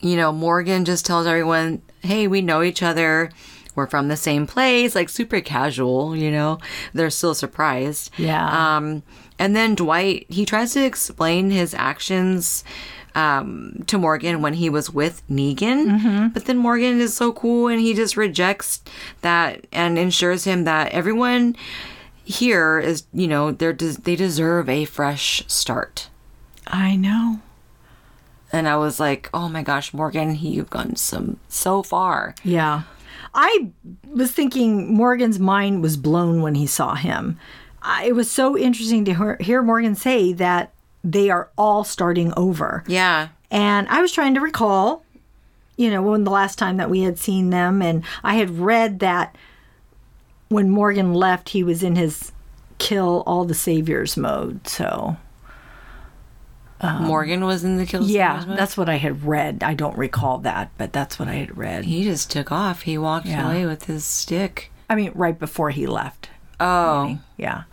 [0.00, 3.30] you know, Morgan just tells everyone, "Hey, we know each other."
[3.74, 6.58] We're from the same place, like super casual, you know.
[6.94, 8.10] They're still surprised.
[8.18, 8.76] Yeah.
[8.76, 9.04] Um,
[9.38, 12.64] and then Dwight, he tries to explain his actions
[13.14, 16.32] um, to Morgan when he was with Negan.
[16.34, 18.82] But then Morgan is so cool and he just rejects
[19.20, 21.54] that and ensures him that everyone
[22.24, 26.08] here is, you know, they're des- they deserve a fresh start.
[26.68, 27.40] I know.
[28.52, 32.34] And I was like, oh my gosh, Morgan, you've gone some so far.
[32.44, 32.82] Yeah.
[33.34, 33.70] I
[34.06, 37.38] was thinking Morgan's mind was blown when he saw him.
[37.82, 40.72] I, it was so interesting to hear, hear Morgan say that
[41.04, 42.84] they are all starting over.
[42.86, 43.28] Yeah.
[43.50, 45.04] And I was trying to recall,
[45.76, 47.82] you know, when the last time that we had seen them.
[47.82, 49.36] And I had read that
[50.48, 52.32] when Morgan left, he was in his
[52.78, 54.66] kill all the saviors mode.
[54.66, 55.16] So,
[56.82, 58.02] Morgan was in the kill.
[58.04, 59.62] Um, yeah, that's what I had read.
[59.62, 61.84] I don't recall that, but that's what I had read.
[61.84, 62.82] he just took off.
[62.82, 63.46] He walked Yeah.
[63.50, 64.70] away with his stick.
[64.88, 66.30] I mean, right before he left.
[66.60, 67.18] Oh.
[67.36, 67.64] Yeah.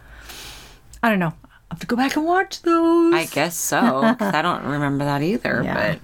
[1.04, 1.34] I don't know.
[1.46, 3.14] I have to go back and watch those.
[3.14, 4.16] I guess so.
[4.20, 5.62] I don't remember that either.
[5.66, 5.74] Yeah.
[5.74, 6.00] But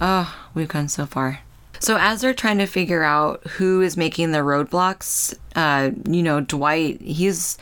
[0.00, 1.40] oh, we've gone so far.
[1.80, 6.40] So as they're trying to figure out who is making the roadblocks, uh, you know,
[6.40, 7.58] Dwight, he's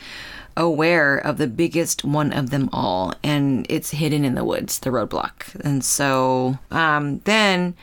[0.55, 4.89] aware of the biggest one of them all, and it's hidden in the woods, the
[4.89, 5.55] roadblock.
[5.63, 7.75] And so um, then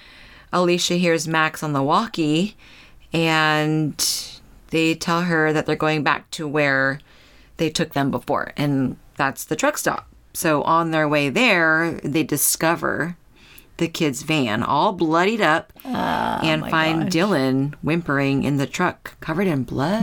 [0.53, 2.57] Alicia hears Max on the walkie,
[3.13, 3.95] and
[4.69, 7.01] they tell her that they're going back to where
[7.57, 10.07] they took them before, and that's the truck stop.
[10.33, 13.17] So on their way there, they discover
[13.79, 19.65] the kid's van all bloodied up and find Dylan whimpering in the truck covered in
[19.65, 20.03] blood.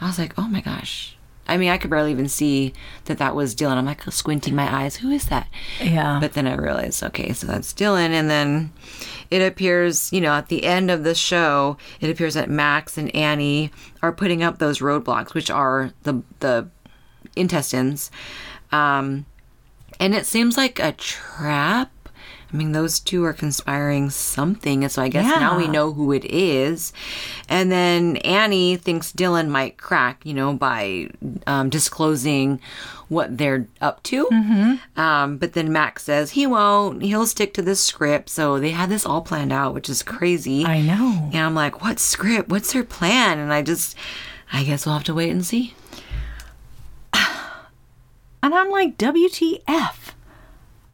[0.00, 1.16] I was like, oh my gosh.
[1.46, 2.72] I mean, I could barely even see
[3.04, 3.76] that that was Dylan.
[3.76, 4.96] I'm like squinting my eyes.
[4.96, 5.48] Who is that?
[5.80, 6.18] Yeah.
[6.20, 8.10] But then I realized, okay, so that's Dylan.
[8.10, 8.72] And then
[9.30, 13.14] it appears, you know, at the end of the show, it appears that Max and
[13.14, 13.70] Annie
[14.02, 16.68] are putting up those roadblocks, which are the the
[17.36, 18.10] intestines.
[18.72, 19.26] Um,
[20.00, 21.90] and it seems like a trap.
[22.54, 24.84] I mean, those two are conspiring something.
[24.84, 26.92] And so I guess now we know who it is.
[27.48, 31.08] And then Annie thinks Dylan might crack, you know, by
[31.48, 32.60] um, disclosing
[33.08, 34.28] what they're up to.
[34.96, 37.02] Um, but then Max says he won't.
[37.02, 38.30] He'll stick to the script.
[38.30, 40.64] So they had this all planned out, which is crazy.
[40.64, 41.28] I know.
[41.32, 42.50] And I'm like, what script?
[42.50, 43.40] What's their plan?
[43.40, 43.96] And I just,
[44.52, 45.74] I guess we'll have to wait and see.
[48.44, 50.03] And I'm like, WTF?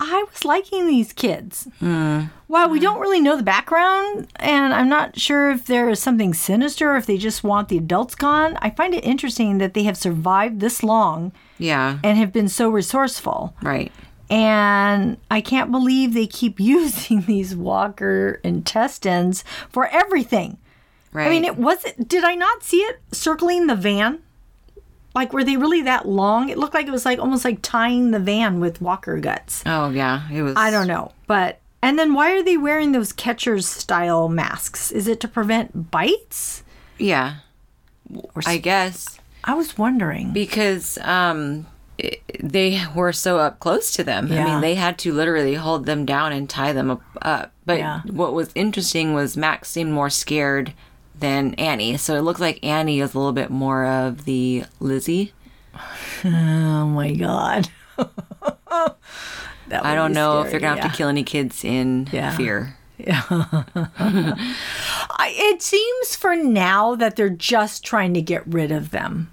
[0.03, 1.69] I was liking these kids.
[1.79, 2.23] Hmm.
[2.47, 2.85] While we hmm.
[2.85, 6.97] don't really know the background, and I'm not sure if there is something sinister or
[6.97, 10.61] if they just want the adults gone, I find it interesting that they have survived
[10.61, 11.99] this long Yeah.
[12.03, 13.55] and have been so resourceful.
[13.63, 13.93] Right.
[14.31, 20.57] And I can't believe they keep using these Walker intestines for everything.
[21.13, 21.27] Right.
[21.27, 22.09] I mean, it wasn't.
[22.09, 24.23] Did I not see it circling the van?
[25.15, 26.49] Like were they really that long?
[26.49, 29.63] It looked like it was like almost like tying the van with walker guts.
[29.67, 30.55] Oh yeah, it was.
[30.57, 34.91] I don't know, but and then why are they wearing those catchers style masks?
[34.93, 36.63] Is it to prevent bites?
[36.99, 37.37] Yeah,
[38.47, 40.33] I guess I was wondering.
[40.33, 41.67] because um,
[41.99, 44.29] it- they were so up close to them.
[44.29, 44.45] Yeah.
[44.47, 47.03] I mean, they had to literally hold them down and tie them up.
[47.23, 47.53] up.
[47.67, 48.01] But Yeah.
[48.11, 50.73] what was interesting was Max seemed more scared
[51.21, 51.97] than Annie.
[51.97, 55.33] So it looks like Annie is a little bit more of the Lizzie.
[56.25, 57.69] Oh my god.
[59.69, 60.83] That I don't know if they're gonna yeah.
[60.83, 62.37] have to kill any kids in Yeah.
[62.37, 62.77] fear.
[63.09, 69.31] I, it seems for now that they're just trying to get rid of them.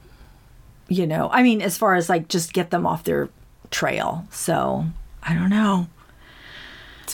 [0.90, 3.30] You know, I mean, as far as like just get them off their
[3.72, 4.28] trail.
[4.30, 4.86] So
[5.24, 5.88] I don't know.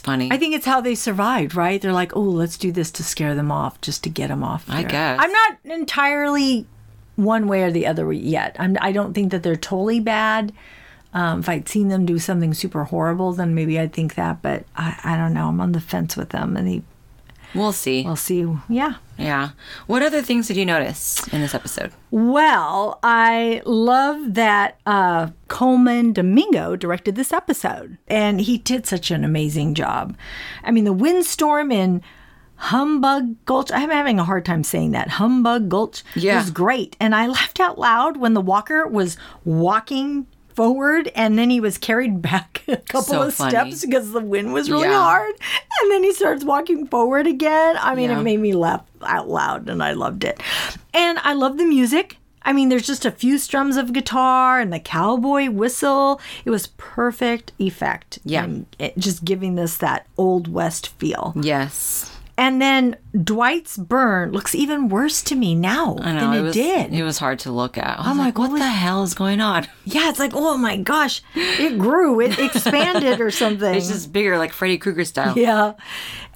[0.04, 0.30] Funny.
[0.32, 1.82] I think it's how they survived, right?
[1.82, 4.66] They're like, oh, let's do this to scare them off, just to get them off.
[4.70, 5.18] I guess.
[5.20, 6.66] I'm not entirely
[7.16, 8.56] one way or the other yet.
[8.60, 10.52] I'm, I don't think that they're totally bad.
[11.14, 14.42] Um, if I'd seen them do something super horrible, then maybe I'd think that.
[14.42, 15.48] But I, I don't know.
[15.48, 16.82] I'm on the fence with them, and they,
[17.56, 18.04] we'll see.
[18.04, 18.46] we'll see.
[18.70, 18.96] Yeah.
[19.18, 19.50] yeah.
[19.88, 21.92] What other things did you notice in this episode?
[22.12, 29.24] Well, I love that uh, Colman Domingo directed this episode, and he did such an
[29.24, 30.16] amazing job.
[30.64, 32.02] I mean, the windstorm in
[32.56, 35.10] Humbug Gulch, I'm having a hard time saying that.
[35.10, 36.38] Humbug Gulch Yeah.
[36.38, 36.96] was great.
[37.00, 41.78] And I laughed out loud when the walker was walking forward and then he was
[41.78, 43.52] carried back a couple So of funny.
[43.52, 45.02] steps because the wind was really Yeah.
[45.04, 45.34] hard.
[45.82, 47.78] And then he starts walking forward again.
[47.80, 48.20] I mean, Yeah.
[48.20, 50.42] it made me laugh out loud and I loved it.
[50.94, 52.18] And I love the music.
[52.46, 56.20] I mean, there's just a few strums of guitar and the cowboy whistle.
[56.44, 58.20] It was perfect effect.
[58.26, 58.48] Yeah.
[58.98, 61.34] Just giving this that old west feel.
[61.40, 62.13] Yes.
[62.36, 66.56] And then Dwight's burn looks even worse to me now know than it, it was.
[66.56, 66.94] did.
[66.94, 68.00] It was hard to look at.
[68.00, 69.68] I'm like, like, what the hell is going on?
[69.86, 73.76] yeah, it's like, oh my gosh, it grew, it expanded or something.
[73.76, 75.38] It's just bigger, like Freddy Krueger style.
[75.38, 75.74] Yeah.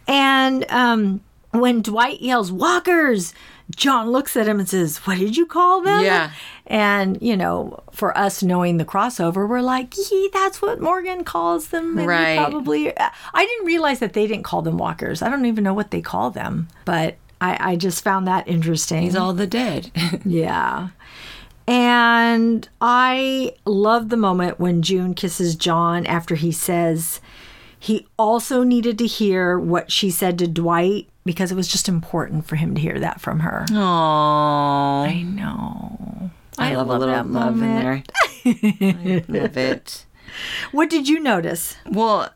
[0.08, 3.34] And um, when Dwight yells, Walkers,
[3.76, 6.04] John looks at him and says, What did you call them?
[6.04, 6.32] Yeah.
[6.66, 11.68] And, you know, for us knowing the crossover, we're like, Yee, that's what Morgan calls
[11.70, 11.98] them.
[11.98, 12.38] And Right.
[12.38, 12.98] Probably.
[12.98, 15.22] I didn't realize that they didn't call them walkers.
[15.22, 19.04] I don't even know what they call them, but I, I just found that interesting.
[19.04, 19.92] He's all the dead.
[20.26, 20.90] Yeah.
[21.70, 27.20] And I love the moment when June kisses John after he says
[27.78, 32.46] he also needed to hear what she said to Dwight because it was just important
[32.48, 33.66] for him to hear that from her.
[33.72, 36.32] Oh, I know.
[36.58, 38.04] I, love, a little that love in there.
[38.44, 40.06] I love it.
[40.72, 41.78] What did you notice?
[41.90, 42.30] Well,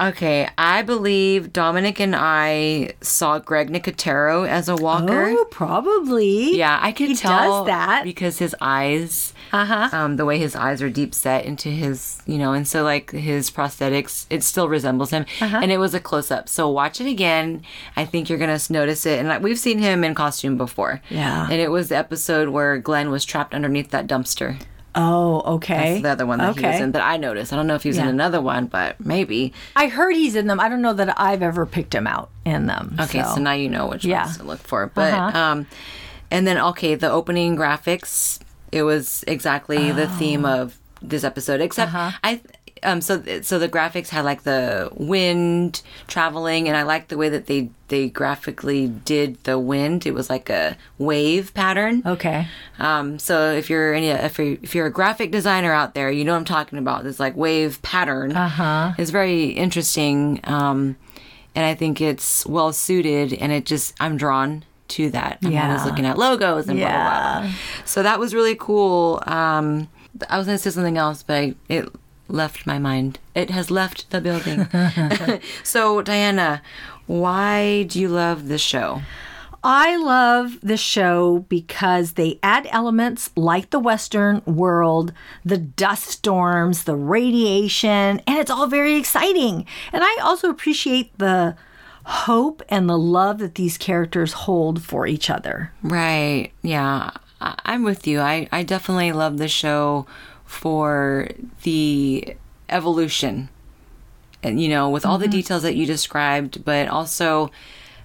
[0.00, 0.48] okay.
[0.58, 5.26] I believe Dominic and I saw Greg Nicotero as a walker.
[5.30, 6.56] Oh, probably.
[6.56, 8.04] Yeah, I can He tell does that.
[8.04, 9.88] because his eyes, Uh-huh.
[9.92, 13.10] um, the way his eyes are deep set into his, you know, and so like
[13.12, 15.60] his prosthetics, it still resembles him, Uh-huh.
[15.62, 16.48] and it was a close up.
[16.48, 17.62] So watch it again.
[17.96, 21.00] I think you're gonna notice it, and like, we've seen him in costume before.
[21.10, 21.44] Yeah.
[21.50, 24.58] and it was the episode where Glenn was trapped underneath that dumpster.
[24.96, 25.94] Oh, okay.
[25.94, 27.52] That's the other one that he was in that I noticed.
[27.52, 29.52] I don't know if he was in another one, but maybe.
[29.74, 30.60] I heard he's in them.
[30.60, 32.96] I don't know that I've ever picked him out in them.
[33.00, 34.24] Okay, so, now you know which Yeah.
[34.24, 34.86] ones to look for.
[34.94, 35.38] But Uh-huh.
[35.38, 35.66] um,
[36.30, 38.38] and then okay, the opening graphics.
[38.72, 40.62] It was exactly the theme Oh.
[40.62, 42.10] of this episode, except Uh-huh.
[42.22, 42.40] I.
[42.84, 47.28] Um, so so the graphics had like the wind traveling, and I liked the way
[47.28, 50.06] that they they graphically did the wind.
[50.06, 52.02] It was like a wave pattern.
[52.04, 52.46] Okay.
[52.78, 56.24] Um, so if you're any if you're, if you're a graphic designer out there, you
[56.24, 57.04] know what I'm talking about.
[57.04, 58.36] This like wave pattern.
[58.36, 58.92] Uh-huh.
[58.98, 60.96] It's very interesting, um,
[61.54, 63.32] and I think it's well suited.
[63.32, 65.38] And it just I'm drawn to that.
[65.42, 67.40] I'm always looking at logos and blah blah blah.
[67.40, 67.50] blah.
[67.84, 69.22] So that was really cool.
[69.26, 69.88] Um,
[70.28, 71.88] I was gonna say something else, but I, it
[72.28, 73.18] left my mind.
[73.34, 74.68] It has left the building.
[75.62, 76.62] so Diana,
[77.06, 79.02] why do you love this show?
[79.66, 86.84] I love the show because they add elements like the Western world, the dust storms,
[86.84, 89.64] the radiation, and it's all very exciting.
[89.90, 91.56] And I also appreciate the
[92.04, 95.72] hope and the love that these characters hold for each other.
[95.82, 96.52] Right.
[96.60, 97.12] Yeah.
[97.40, 98.20] I'm with you.
[98.20, 100.06] I, I definitely love the show
[100.44, 101.28] for
[101.62, 102.36] the
[102.68, 103.48] evolution.
[104.42, 107.50] And, you know, with all the details that you described, but also,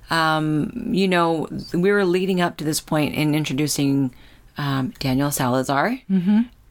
[0.10, 4.14] um, you know, we were leading up to this point in introducing
[4.58, 6.00] um, Daniel Salazar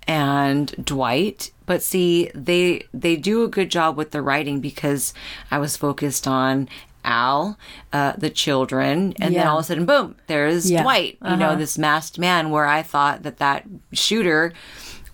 [0.06, 1.50] and Dwight.
[1.66, 5.12] But see, they they do a good job with the writing because
[5.50, 6.68] I was focused on
[7.04, 7.58] Al,
[7.92, 10.82] uh, the children, and then all of a sudden, boom, there's Yeah.
[10.82, 11.18] Dwight.
[11.22, 11.56] You know, Uh-huh.
[11.56, 12.48] this masked man.
[12.50, 14.54] Where I thought that that shooter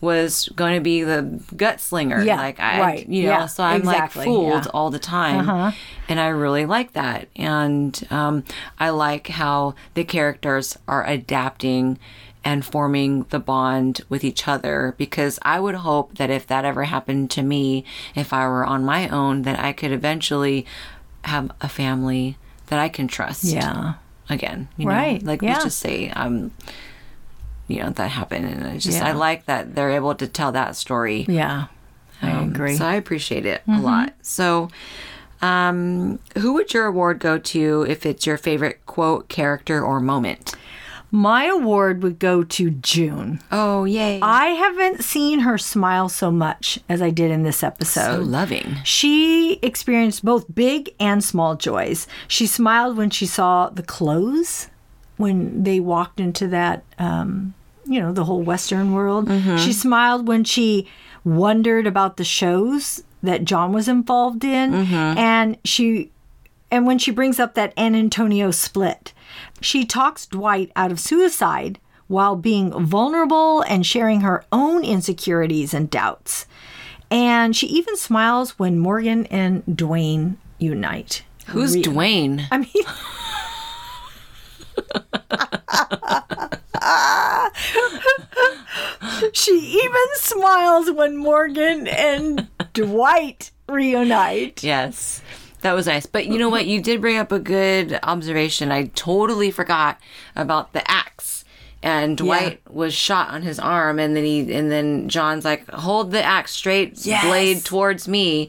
[0.05, 1.23] was going to be the
[1.57, 2.25] gunslinger.
[2.25, 3.09] Yeah, like I, right.
[3.09, 4.59] you know, Yeah, so I'm exactly, like fooled yeah.
[4.59, 4.71] Uh-huh.
[4.75, 5.73] all the time,
[6.09, 7.29] and I really like that.
[7.35, 8.45] And um,
[8.79, 11.99] I like how the characters are adapting
[12.45, 16.85] and forming the bond with each other because I would hope that if that ever
[16.85, 17.85] happened to me,
[18.15, 20.67] if I were on my own, that I could eventually
[21.25, 22.37] have a family
[22.67, 23.45] that I can trust.
[23.45, 23.95] Yeah.
[24.29, 25.53] Again, you know, Right, like yeah.
[25.53, 26.27] let's just say I'm.
[26.37, 26.51] um,
[27.69, 30.77] you know that happened, and I just I like that they're able to tell that
[30.77, 31.25] story.
[31.29, 31.67] Yeah.
[32.23, 32.71] I Um, agree.
[32.71, 32.79] Mm-hmm.
[32.79, 34.15] So I appreciate it a lot.
[34.23, 34.69] So,
[35.43, 40.55] um, who would your award go to if it's your favorite quote, character, or moment?
[41.11, 43.41] My award would go to June.
[43.53, 44.19] Oh, yay!
[44.21, 48.17] I haven't seen her smile so much as I did in this episode.
[48.17, 48.79] so loving.
[48.85, 52.09] She experienced both big and small joys.
[52.27, 54.69] She smiled when she saw the clothes,
[55.17, 57.55] when they walked into that, um,
[57.87, 59.29] you know, the whole Western world.
[59.59, 60.89] She smiled when she
[61.25, 66.11] wondered about the shows that John was involved in, and she,
[66.71, 69.13] and when she brings up that An Antonio split,
[69.61, 75.89] she talks Dwight out of suicide while being vulnerable and sharing her own insecurities and
[75.89, 76.45] doubts.
[77.11, 81.23] And she even smiles when Morgan and Dwayne unite.
[81.47, 82.47] Who's Re- Dwayne?
[82.51, 82.69] I mean,
[89.33, 94.63] she even smiles when Morgan and Dwight reunite.
[94.63, 95.23] Yes.
[95.63, 96.05] That was nice.
[96.07, 96.67] But you know what?
[96.67, 98.71] You did bring up a good observation.
[98.71, 99.99] I totally forgot
[100.37, 101.45] about the axe.
[101.83, 106.13] And Dwight was shot on his arm and then he and then John's like, Hold
[106.13, 107.25] the axe straight Yes.
[107.25, 108.49] blade towards me.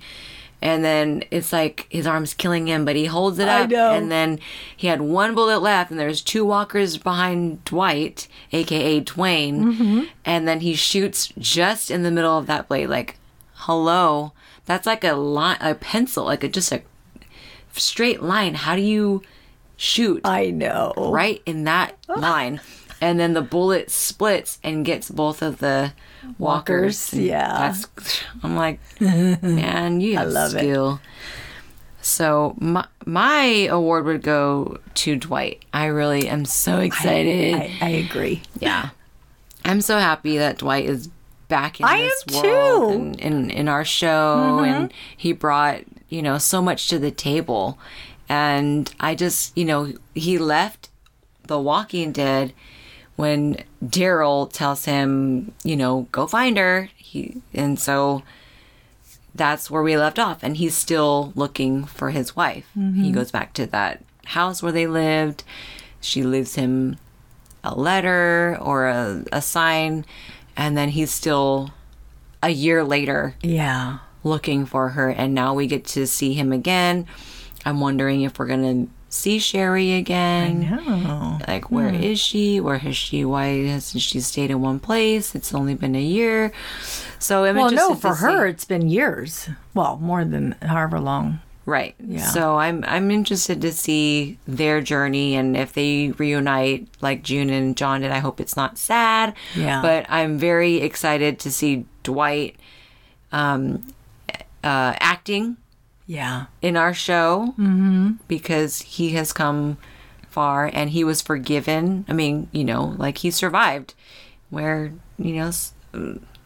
[0.61, 3.69] And then it's like his arm's killing him, but he holds it I up.
[3.69, 3.93] know.
[3.93, 4.39] And then
[4.75, 9.59] he had one bullet left, and there's two walkers behind Dwight, aka Dwayne.
[9.59, 10.03] Mm-hmm.
[10.25, 13.17] And then he shoots just in the middle of that blade, like,
[13.53, 14.33] hello.
[14.65, 16.81] That's like a line, a pencil, like a just a
[17.73, 18.55] straight line.
[18.55, 19.21] How do you
[19.77, 20.93] shoot I know.
[20.97, 22.61] right in that line?
[23.01, 25.93] And then the bullet splits and gets both of the
[26.37, 27.13] walkers.
[27.13, 27.47] Yeah.
[27.57, 30.59] That's I'm like, man, you have love it.
[30.59, 30.99] skill.
[32.01, 35.65] So my my award would go to Dwight.
[35.73, 37.55] I really am so excited.
[37.55, 38.43] I, I agree.
[38.59, 38.89] yeah,
[39.63, 41.09] I'm so happy that Dwight is
[41.47, 42.99] back in I this am world too.
[42.99, 44.65] and in in our show, mm-hmm.
[44.65, 47.79] and he brought you know so much to the table.
[48.29, 50.89] And I just you know he left
[51.47, 52.53] The Walking Dead
[53.15, 56.89] when Daryl tells him, you know, go find her.
[56.95, 58.23] He and so
[59.33, 62.69] that's where we left off and he's still looking for his wife.
[62.73, 63.11] He mm-hmm.
[63.11, 65.43] goes back to that house where they lived.
[65.99, 66.97] She leaves him
[67.63, 70.05] a letter or a, a sign
[70.55, 71.71] and then he's still
[72.41, 73.99] a year later Yeah.
[74.23, 77.05] looking for her and now we get to see him again.
[77.65, 81.39] I'm wondering if we're going to see Sherry again.
[81.47, 82.59] Like, where is she?
[82.59, 83.23] Where has she?
[83.25, 85.33] Why hasn't she stayed in one place?
[85.35, 86.51] It's only been a year.
[87.19, 89.49] So I'm Well, no, for her, see- it's been years.
[89.73, 91.39] Well, more than however long.
[91.65, 91.95] right?
[91.99, 92.27] Yeah.
[92.27, 97.75] So I'm I'm interested to see their journey and if they reunite like June and
[97.75, 98.11] John did.
[98.11, 99.33] I hope it's not sad.
[99.55, 99.81] Yeah.
[99.81, 102.55] But I'm very excited to see Dwight
[103.31, 103.87] um,
[104.63, 105.57] uh, acting
[106.07, 106.45] Yeah.
[106.61, 108.11] in our show mm-hmm.
[108.27, 109.77] because he has come
[110.29, 112.05] far and he was forgiven.
[112.07, 113.93] I mean, you know, like he survived
[114.49, 115.51] where, you know,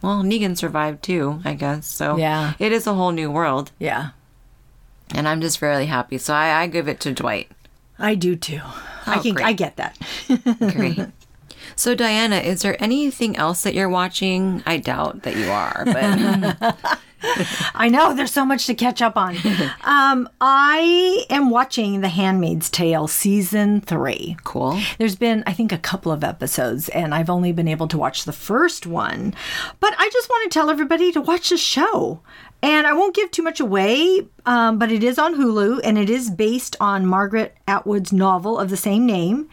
[0.02, 1.86] well, Negan survived too, I guess.
[1.86, 2.54] So Yeah.
[2.58, 3.72] it is a whole new world.
[3.78, 4.10] Yeah.
[5.14, 6.18] And I'm just really happy.
[6.18, 7.50] So I, I give it to Dwight.
[7.98, 8.60] I do too.
[9.06, 9.34] I Oh, can.
[9.34, 9.46] great.
[9.46, 9.98] I get that.
[10.72, 11.00] Great.
[11.76, 14.62] So Diana, is there anything else that you're watching?
[14.66, 16.98] I doubt that you are, but
[17.74, 19.36] I know there's so much to catch up on.
[19.84, 24.36] um, I am watching The Handmaid's Tale season three.
[24.44, 24.80] cool.
[24.98, 28.24] There's been, I think, a couple of episodes, and I've only been able to watch
[28.24, 29.34] the first one.
[29.80, 32.20] But I just want to tell everybody to watch the show.
[32.62, 36.10] And I won't give too much away, um, but it is on Hulu, and it
[36.10, 39.48] is based on Margaret Atwood's novel of the same name.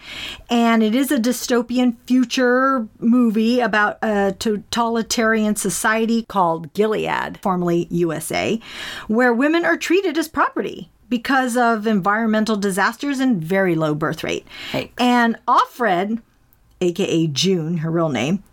[0.49, 8.59] And it is a dystopian future movie about a totalitarian society called Gilead, formerly USA,
[9.07, 14.45] where women are treated as property because of environmental disasters and very low birth rate.
[14.71, 14.91] Yikes.
[14.97, 16.21] And Offred,
[16.81, 18.43] aka June, her real name,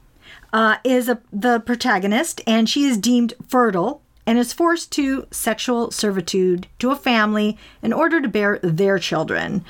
[0.53, 5.91] uh, is a, the protagonist, and she is deemed fertile and is forced to sexual
[5.91, 9.65] servitude to a family in order to bear their children.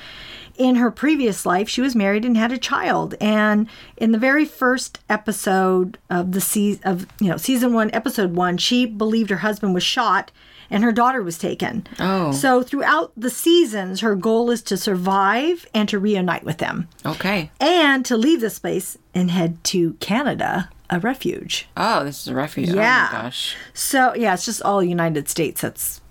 [0.57, 3.13] In her previous life, she was married and had a child.
[3.19, 8.35] And in the very first episode of the season of you know season one, episode
[8.35, 10.31] one, she believed her husband was shot
[10.69, 11.85] and her daughter was taken.
[11.99, 12.31] Oh.
[12.31, 17.51] So throughout the seasons, her goal is to survive and to reunite with them Okay.
[17.59, 21.67] and to leave this place and head to Canada, a refuge.
[21.75, 22.69] Oh, this is a refuge.
[22.69, 23.07] Yeah.
[23.11, 23.55] Oh my gosh.
[23.73, 26.01] So, yeah, it's just all United States that's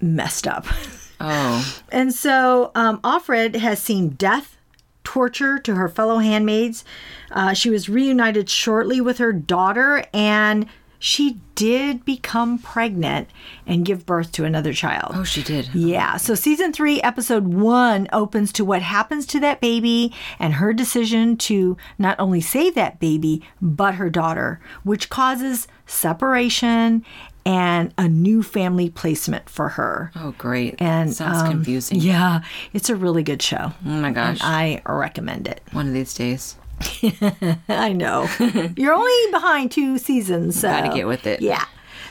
[0.00, 0.66] messed up.
[1.24, 1.80] Oh.
[1.92, 4.56] And so, um, Offred has seen death,
[5.04, 6.84] torture to her fellow handmaids.
[7.30, 10.66] Uh, she was reunited shortly with her daughter, and
[11.02, 13.28] she did become pregnant
[13.66, 15.10] and give birth to another child.
[15.16, 15.68] Oh, she did.
[15.74, 16.16] Yeah.
[16.16, 21.36] So season three, episode one opens to what happens to that baby and her decision
[21.38, 27.04] to not only save that baby, but her daughter, which causes separation
[27.44, 30.12] and a new family placement for her.
[30.14, 30.80] Oh, great.
[30.80, 31.98] And sounds um, confusing.
[31.98, 32.42] Yeah,
[32.72, 33.72] it's a really good show.
[33.84, 34.38] Oh my gosh.
[34.40, 35.62] I recommend it.
[35.72, 36.54] One of these days.
[37.68, 38.28] I know.
[38.76, 40.60] You're only behind two seasons.
[40.60, 40.68] So.
[40.68, 41.40] Gotta get with it.
[41.40, 41.64] Yeah.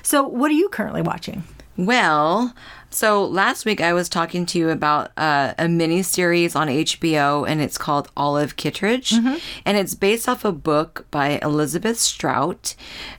[0.03, 1.43] So, what are you currently watching?
[1.77, 2.53] Well,
[2.89, 7.47] so last week I was talking to you about uh, a mini series on HBO,
[7.47, 9.13] and it's called Olive Kitteridge,
[9.65, 12.75] and it's based off a book by Elizabeth Strout,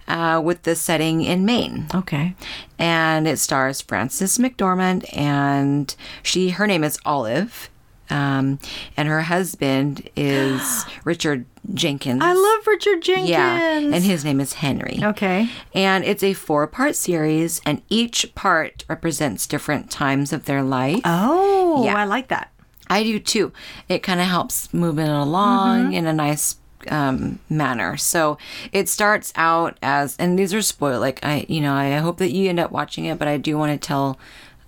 [0.07, 1.86] uh, with the setting in Maine.
[1.94, 2.34] Okay.
[2.78, 7.70] and it stars Frances McDormand, and she her name is Olive,
[8.13, 8.59] um,
[8.97, 12.21] and her husband is Richard Jenkins.
[12.23, 13.31] I love Richard Jenkins.
[13.31, 14.99] yeah, and his name is Henry.
[15.03, 15.49] Okay.
[15.75, 21.01] And it's a four part series, and each part represents different times of their life.
[21.05, 21.97] Oh, Yeah.
[21.97, 22.51] I like that.
[22.91, 23.53] I do too.
[23.89, 26.57] It kind of helps move it along in a nice
[26.89, 27.97] um, manner.
[27.97, 28.37] So
[28.73, 31.01] it starts out as, and these are spoiled.
[31.01, 33.57] Like I, you know, I hope that you end up watching it, but I do
[33.57, 34.19] want to tell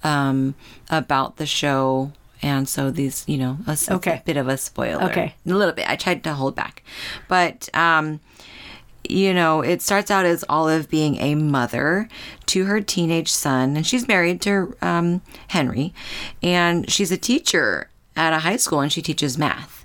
[0.04, 0.54] um,
[0.88, 2.12] about the show.
[2.44, 4.20] And so these, you know, a, Okay.
[4.26, 5.02] bit of a spoiler.
[5.04, 5.34] Okay.
[5.46, 5.88] A little bit.
[5.88, 6.82] I tried to hold back,
[7.26, 8.20] but um,
[9.08, 12.08] you know, it starts out as Olive being a mother
[12.46, 15.92] to her teenage son, and she's married to um, Henry,
[16.42, 19.80] and she's a teacher at a high school, and she teaches math.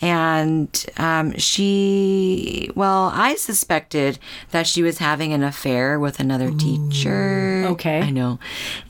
[0.00, 4.20] And um, she, well, I suspected
[4.52, 7.64] that she was having an affair with another teacher.
[7.70, 8.00] okay.
[8.02, 8.38] I know.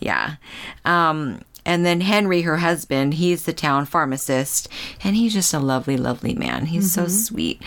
[0.00, 0.34] Yeah.
[0.84, 4.70] Um, and then Henry, her husband, he's the town pharmacist,
[5.04, 6.64] and he's just a lovely, lovely man.
[6.64, 7.10] He's so mm-hmm.
[7.10, 7.62] sweet,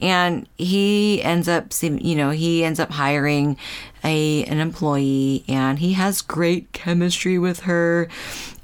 [0.00, 3.58] and he ends up, you know, he ends up hiring
[4.02, 8.08] a an employee, and he has great chemistry with her,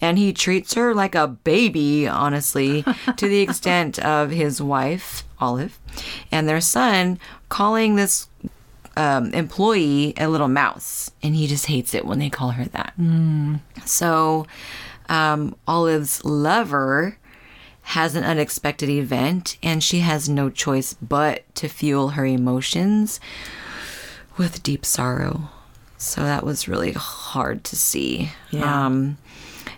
[0.01, 2.83] and he treats her like a baby, honestly,
[3.19, 5.79] to the extent of his wife Olive,
[6.33, 7.19] and their son
[7.51, 8.27] calling this
[8.99, 12.95] um, employee a little mouse, and he just hates it when they call her that.
[13.87, 14.47] So,
[15.09, 17.17] um, Olive's lover
[17.83, 23.21] has an unexpected event, and she has no choice but to fuel her emotions
[24.37, 25.49] with deep sorrow.
[25.97, 28.31] So that was really hard to see.
[28.51, 28.87] Yeah.
[28.87, 29.17] Um,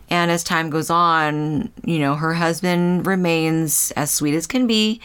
[0.08, 5.00] and as time goes on, you know, her husband remains as sweet as can be,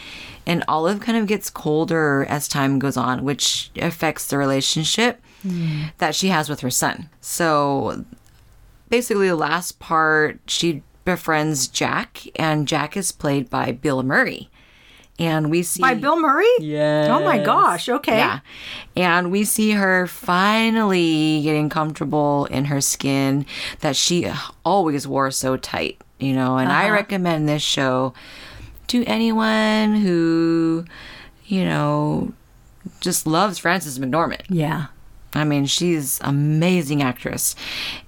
[0.46, 5.90] and Olive kind of gets colder as time goes on, which affects the relationship mm.
[5.98, 7.10] that she has with her son.
[7.20, 8.04] So
[8.88, 14.48] basically, the last part, she befriends Jack, and Jack is played by Bill Murray.
[15.18, 16.44] And we see By Bill Murray?
[16.58, 17.08] Yeah.
[17.10, 17.88] Oh my gosh.
[17.88, 18.18] Okay.
[18.18, 18.40] Yeah.
[18.94, 23.46] And we see her finally getting comfortable in her skin
[23.80, 24.30] that she
[24.62, 26.58] always wore so tight, you know.
[26.58, 26.92] And I uh-huh.
[26.92, 28.12] recommend this show
[28.88, 30.84] to anyone who,
[31.46, 32.32] you know,
[33.00, 34.44] just loves Frances McDormand.
[34.48, 34.86] Yeah.
[35.34, 37.54] I mean, she's amazing actress.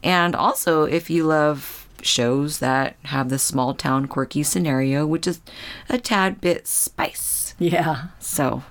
[0.02, 5.40] And also, if you love shows that have the small town quirky scenario, which is
[5.88, 7.54] a tad bit spice.
[7.58, 8.06] Yeah.
[8.20, 8.62] So,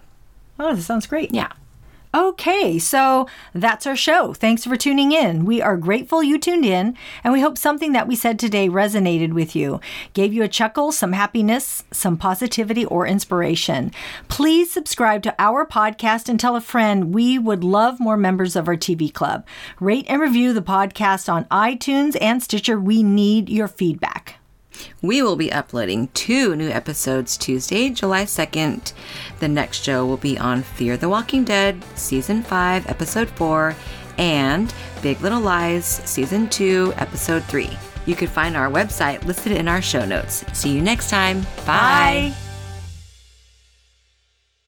[0.59, 1.33] Oh, that sounds great.
[1.33, 1.51] yeah.
[2.15, 4.33] Okay, so that's our show.
[4.33, 5.43] Thanks for tuning in.
[5.45, 9.33] We are grateful you tuned in, and we hope something that we said today resonated
[9.33, 9.81] with you,
[10.13, 13.91] gave you a chuckle, some happiness, some positivity, or inspiration.
[14.29, 17.13] Please subscribe to our podcast and tell a friend.
[17.13, 19.45] We would love more members of our TV club.
[19.79, 22.79] Rate and review the podcast on iTunes and Stitcher.
[22.79, 24.39] We need your feedback.
[25.01, 28.93] We will be uploading two new episodes Tuesday, July 2nd.
[29.39, 33.75] The next show will be on Fear the Walking Dead, Season 5, Episode 4,
[34.17, 37.69] and Big Little Lies, Season 2, Episode 3.
[38.05, 40.45] You can find our website listed in our show notes.
[40.53, 41.41] See you next time.
[41.65, 42.33] Bye.
[42.33, 42.46] Bye.